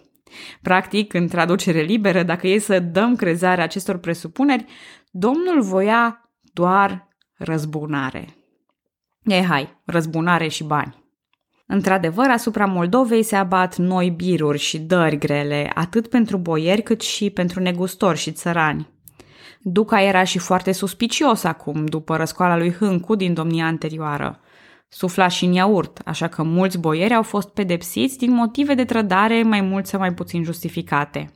Practic, 0.62 1.14
în 1.14 1.28
traducere 1.28 1.82
liberă, 1.82 2.24
dacă 2.24 2.48
e 2.48 2.60
să 2.60 2.80
dăm 2.80 3.16
crezare 3.16 3.62
acestor 3.62 3.98
presupuneri, 3.98 4.66
Domnul 5.12 5.62
voia 5.62 6.32
doar 6.54 7.08
răzbunare. 7.38 8.28
E 9.24 9.44
hai, 9.44 9.82
răzbunare 9.86 10.48
și 10.48 10.64
bani. 10.64 10.98
Într-adevăr, 11.68 12.30
asupra 12.30 12.66
Moldovei 12.66 13.24
se 13.24 13.36
abat 13.36 13.78
noi 13.78 14.10
biruri 14.10 14.58
și 14.58 14.80
dări 14.80 15.18
grele, 15.18 15.72
atât 15.74 16.08
pentru 16.08 16.38
boieri 16.38 16.82
cât 16.82 17.02
și 17.02 17.30
pentru 17.30 17.60
negustori 17.60 18.18
și 18.18 18.32
țărani. 18.32 18.90
Duca 19.62 20.02
era 20.02 20.24
și 20.24 20.40
foarte 20.40 20.72
suspicios 20.72 21.44
acum, 21.44 21.86
după 21.86 22.16
răscoala 22.16 22.58
lui 22.58 22.74
Hâncu 22.74 23.16
din 23.16 23.34
domnia 23.34 23.66
anterioară. 23.66 24.40
Sufla 24.88 25.28
și 25.28 25.46
în 25.46 25.54
iaurt, 25.54 26.02
așa 26.06 26.28
că 26.28 26.44
mulți 26.44 26.80
boieri 26.80 27.14
au 27.14 27.24
fost 27.24 27.50
pedepsiți 27.50 28.18
din 28.18 28.34
motive 28.34 28.74
de 28.74 28.86
trădare 28.86 29.44
mai 29.44 29.62
mult 29.62 29.86
sau 29.86 30.00
mai 30.00 30.14
puțin 30.14 30.44
justificate. 30.44 31.32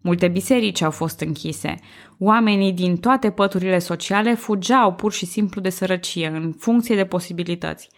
Multe 0.00 0.28
biserici 0.28 0.82
au 0.82 0.90
fost 0.90 1.20
închise. 1.20 1.74
Oamenii 2.18 2.72
din 2.72 2.96
toate 2.96 3.30
păturile 3.30 3.78
sociale 3.78 4.34
fugeau 4.34 4.94
pur 4.94 5.12
și 5.12 5.26
simplu 5.26 5.60
de 5.60 5.70
sărăcie, 5.70 6.26
în 6.26 6.52
funcție 6.58 6.96
de 6.96 7.04
posibilități. 7.04 7.88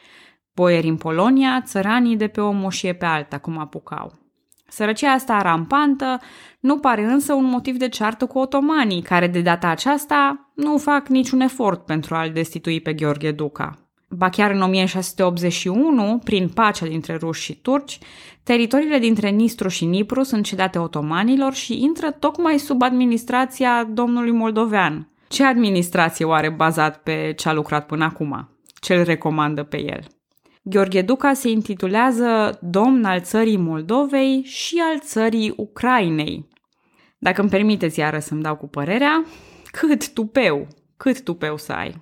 Boieri 0.54 0.88
în 0.88 0.96
Polonia, 0.96 1.62
țăranii 1.64 2.16
de 2.16 2.28
pe 2.28 2.40
o 2.40 2.50
moșie 2.50 2.92
pe 2.92 3.04
alta, 3.04 3.38
cum 3.38 3.58
apucau. 3.58 4.19
Sărăcia 4.70 5.12
asta 5.12 5.42
rampantă 5.42 6.20
nu 6.61 6.78
pare 6.78 7.04
însă 7.04 7.33
un 7.33 7.44
motiv 7.44 7.76
de 7.76 7.88
ceartă 7.88 8.26
cu 8.26 8.38
otomanii, 8.38 9.02
care 9.02 9.26
de 9.26 9.40
data 9.40 9.68
aceasta 9.68 10.50
nu 10.54 10.78
fac 10.78 11.09
niciun 11.09 11.40
efort 11.40 11.85
pentru 11.85 12.14
a-l 12.14 12.30
destitui 12.33 12.80
pe 12.80 12.92
Gheorghe 12.92 13.30
Duca. 13.30 13.78
Ba 14.09 14.28
chiar 14.28 14.50
în 14.50 14.62
1681, 14.62 16.20
prin 16.24 16.48
pacea 16.48 16.87
dintre 16.87 17.16
ruși 17.16 17.42
și 17.42 17.54
turci, 17.54 17.98
teritoriile 18.42 18.98
dintre 18.98 19.28
Nistru 19.28 19.68
și 19.68 19.85
Nipru 19.85 20.22
sunt 20.22 20.44
cedate 20.44 20.78
otomanilor 20.78 21.54
și 21.54 21.83
intră 21.83 22.11
tocmai 22.11 22.59
sub 22.59 22.83
administrația 22.83 23.85
domnului 23.85 24.30
moldovean. 24.30 25.09
Ce 25.28 25.44
administrație 25.44 26.24
oare 26.24 26.48
bazat 26.48 27.02
pe 27.02 27.35
ce 27.37 27.48
a 27.48 27.52
lucrat 27.52 27.87
până 27.87 28.04
acum? 28.04 28.48
Ce 28.80 28.94
îl 28.94 29.04
recomandă 29.04 29.62
pe 29.62 29.83
el? 29.83 30.04
Gheorghe 30.62 31.02
Duca 31.02 31.32
se 31.32 31.48
intitulează 31.48 32.58
domn 32.62 33.04
al 33.04 33.20
țării 33.20 33.56
Moldovei 33.56 34.42
și 34.44 34.82
al 34.90 34.98
țării 34.98 35.52
Ucrainei. 35.56 36.48
Dacă 37.18 37.40
îmi 37.40 37.50
permiteți 37.50 37.98
iară 37.98 38.18
să-mi 38.18 38.42
dau 38.42 38.56
cu 38.56 38.68
părerea, 38.68 39.24
cât 39.70 40.12
tupeu, 40.12 40.66
cât 40.96 41.22
tupeu 41.22 41.56
să 41.56 41.72
ai. 41.72 41.94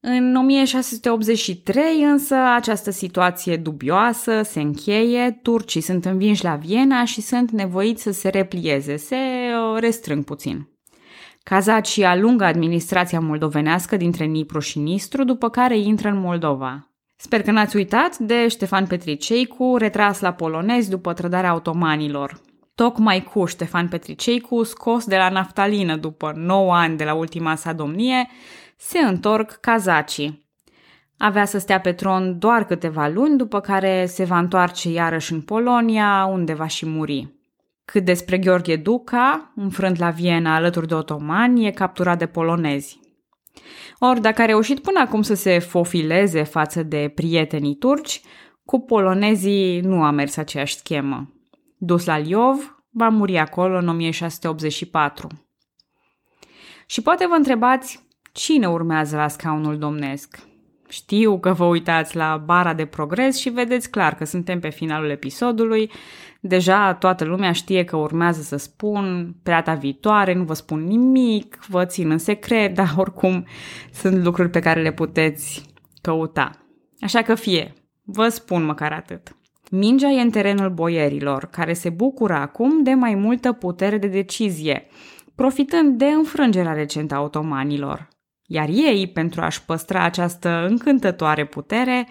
În 0.00 0.36
1683 0.36 2.02
însă 2.02 2.34
această 2.34 2.90
situație 2.90 3.56
dubioasă 3.56 4.42
se 4.42 4.60
încheie, 4.60 5.38
turcii 5.42 5.80
sunt 5.80 6.04
învinși 6.04 6.44
la 6.44 6.54
Viena 6.56 7.04
și 7.04 7.20
sunt 7.20 7.50
nevoiți 7.50 8.02
să 8.02 8.10
se 8.10 8.28
replieze, 8.28 8.96
se 8.96 9.16
uh, 9.16 9.80
restrâng 9.80 10.24
puțin. 10.24 10.68
Cazacii 11.42 12.04
alungă 12.04 12.44
administrația 12.44 13.20
moldovenească 13.20 13.96
dintre 13.96 14.24
Nipru 14.24 14.58
și 14.58 14.78
Nistru, 14.78 15.24
după 15.24 15.50
care 15.50 15.78
intră 15.78 16.08
în 16.08 16.20
Moldova. 16.20 16.91
Sper 17.24 17.42
că 17.42 17.50
n-ați 17.50 17.76
uitat 17.76 18.18
de 18.18 18.48
Ștefan 18.48 18.86
Petriceicu, 18.86 19.76
retras 19.76 20.20
la 20.20 20.32
polonezi 20.32 20.90
după 20.90 21.12
trădarea 21.12 21.54
otomanilor. 21.54 22.40
Tocmai 22.74 23.22
cu 23.22 23.44
Ștefan 23.44 23.88
Petriceicu, 23.88 24.62
scos 24.62 25.06
de 25.06 25.16
la 25.16 25.28
naftalină 25.28 25.96
după 25.96 26.32
9 26.36 26.74
ani 26.74 26.96
de 26.96 27.04
la 27.04 27.14
ultima 27.14 27.54
sa 27.54 27.72
domnie, 27.72 28.28
se 28.76 28.98
întorc 28.98 29.50
cazacii. 29.50 30.48
Avea 31.18 31.44
să 31.44 31.58
stea 31.58 31.80
pe 31.80 31.92
tron 31.92 32.38
doar 32.38 32.64
câteva 32.64 33.08
luni, 33.08 33.36
după 33.36 33.60
care 33.60 34.06
se 34.06 34.24
va 34.24 34.38
întoarce 34.38 34.90
iarăși 34.90 35.32
în 35.32 35.40
Polonia, 35.40 36.24
unde 36.24 36.52
va 36.52 36.66
și 36.66 36.86
muri. 36.86 37.34
Cât 37.84 38.04
despre 38.04 38.38
Gheorghe 38.38 38.76
Duca, 38.76 39.52
înfrânt 39.56 39.98
la 39.98 40.10
Viena 40.10 40.54
alături 40.54 40.88
de 40.88 40.94
otomani, 40.94 41.66
e 41.66 41.70
capturat 41.70 42.18
de 42.18 42.26
polonezi. 42.26 43.01
Ori 43.98 44.20
dacă 44.20 44.42
a 44.42 44.44
reușit 44.44 44.80
până 44.80 45.00
acum 45.00 45.22
să 45.22 45.34
se 45.34 45.58
fofileze 45.58 46.42
față 46.42 46.82
de 46.82 47.12
prietenii 47.14 47.76
turci, 47.76 48.20
cu 48.64 48.80
polonezii 48.80 49.80
nu 49.80 50.02
a 50.02 50.10
mers 50.10 50.36
aceeași 50.36 50.76
schemă. 50.76 51.32
Dus 51.76 52.04
la 52.04 52.18
Liov, 52.18 52.84
va 52.90 53.08
muri 53.08 53.38
acolo 53.38 53.78
în 53.78 53.88
1684. 53.88 55.28
Și 56.86 57.02
poate 57.02 57.26
vă 57.26 57.34
întrebați 57.34 58.10
Cine 58.32 58.68
urmează 58.68 59.16
la 59.16 59.28
scaunul 59.28 59.78
domnesc? 59.78 60.38
Știu 60.92 61.38
că 61.38 61.52
vă 61.52 61.64
uitați 61.64 62.16
la 62.16 62.42
bara 62.44 62.74
de 62.74 62.84
progres 62.84 63.36
și 63.36 63.48
vedeți 63.48 63.90
clar 63.90 64.14
că 64.14 64.24
suntem 64.24 64.60
pe 64.60 64.68
finalul 64.68 65.10
episodului. 65.10 65.90
Deja 66.40 66.94
toată 66.94 67.24
lumea 67.24 67.52
știe 67.52 67.84
că 67.84 67.96
urmează 67.96 68.40
să 68.42 68.56
spun 68.56 69.34
pe 69.42 69.50
data 69.50 69.74
viitoare, 69.74 70.34
nu 70.34 70.44
vă 70.44 70.54
spun 70.54 70.84
nimic, 70.84 71.58
vă 71.68 71.84
țin 71.84 72.10
în 72.10 72.18
secret, 72.18 72.74
dar 72.74 72.94
oricum 72.96 73.46
sunt 73.92 74.24
lucruri 74.24 74.50
pe 74.50 74.60
care 74.60 74.82
le 74.82 74.92
puteți 74.92 75.62
căuta. 76.00 76.50
Așa 77.00 77.22
că 77.22 77.34
fie, 77.34 77.72
vă 78.02 78.28
spun 78.28 78.64
măcar 78.64 78.92
atât. 78.92 79.36
Mingea 79.70 80.08
e 80.08 80.20
în 80.20 80.30
terenul 80.30 80.70
boierilor, 80.70 81.44
care 81.44 81.72
se 81.72 81.90
bucură 81.90 82.34
acum 82.34 82.82
de 82.82 82.94
mai 82.94 83.14
multă 83.14 83.52
putere 83.52 83.98
de 83.98 84.06
decizie, 84.06 84.86
profitând 85.34 85.98
de 85.98 86.06
înfrângerea 86.06 86.72
recentă 86.72 87.14
a 87.14 87.20
otomanilor 87.20 88.11
iar 88.52 88.68
ei, 88.68 89.06
pentru 89.06 89.40
a-și 89.40 89.64
păstra 89.64 90.04
această 90.04 90.66
încântătoare 90.68 91.44
putere, 91.44 92.08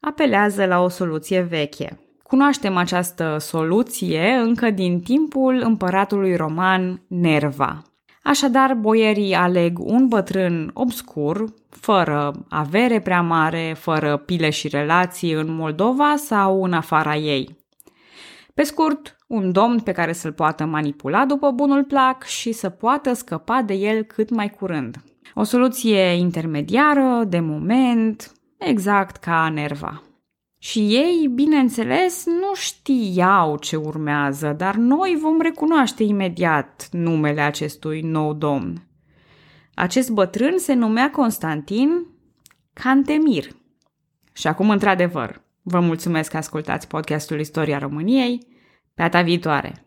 apelează 0.00 0.64
la 0.64 0.82
o 0.82 0.88
soluție 0.88 1.40
veche. 1.40 2.00
Cunoaștem 2.22 2.76
această 2.76 3.36
soluție 3.38 4.32
încă 4.32 4.70
din 4.70 5.00
timpul 5.00 5.62
împăratului 5.64 6.36
roman 6.36 7.02
Nerva. 7.06 7.82
Așadar, 8.22 8.74
boierii 8.74 9.34
aleg 9.34 9.78
un 9.78 10.08
bătrân 10.08 10.70
obscur, 10.74 11.44
fără 11.68 12.44
avere 12.48 13.00
prea 13.00 13.22
mare, 13.22 13.74
fără 13.78 14.16
pile 14.16 14.50
și 14.50 14.68
relații 14.68 15.32
în 15.32 15.54
Moldova 15.54 16.16
sau 16.16 16.64
în 16.64 16.72
afara 16.72 17.16
ei. 17.16 17.56
Pe 18.54 18.62
scurt, 18.62 19.16
un 19.26 19.52
domn 19.52 19.80
pe 19.80 19.92
care 19.92 20.12
să-l 20.12 20.32
poată 20.32 20.64
manipula 20.64 21.24
după 21.24 21.50
bunul 21.50 21.84
plac 21.84 22.24
și 22.24 22.52
să 22.52 22.68
poată 22.68 23.12
scăpa 23.12 23.62
de 23.62 23.74
el 23.74 24.02
cât 24.02 24.30
mai 24.30 24.50
curând. 24.50 24.96
O 25.34 25.42
soluție 25.42 26.00
intermediară, 26.00 27.24
de 27.24 27.40
moment, 27.40 28.32
exact 28.58 29.16
ca 29.16 29.48
Nerva. 29.48 30.02
Și 30.58 30.78
ei, 30.78 31.30
bineînțeles, 31.34 32.26
nu 32.26 32.54
știau 32.54 33.56
ce 33.56 33.76
urmează, 33.76 34.54
dar 34.56 34.74
noi 34.74 35.18
vom 35.20 35.40
recunoaște 35.40 36.02
imediat 36.02 36.88
numele 36.90 37.40
acestui 37.40 38.00
nou 38.00 38.32
domn. 38.32 38.86
Acest 39.74 40.10
bătrân 40.10 40.58
se 40.58 40.74
numea 40.74 41.10
Constantin 41.10 42.06
Cantemir. 42.72 43.44
Și 44.32 44.46
acum, 44.46 44.70
într-adevăr, 44.70 45.42
vă 45.62 45.80
mulțumesc 45.80 46.30
că 46.30 46.36
ascultați 46.36 46.88
podcastul 46.88 47.40
Istoria 47.40 47.78
României. 47.78 48.38
Pe 48.94 49.02
data 49.02 49.22
viitoare! 49.22 49.86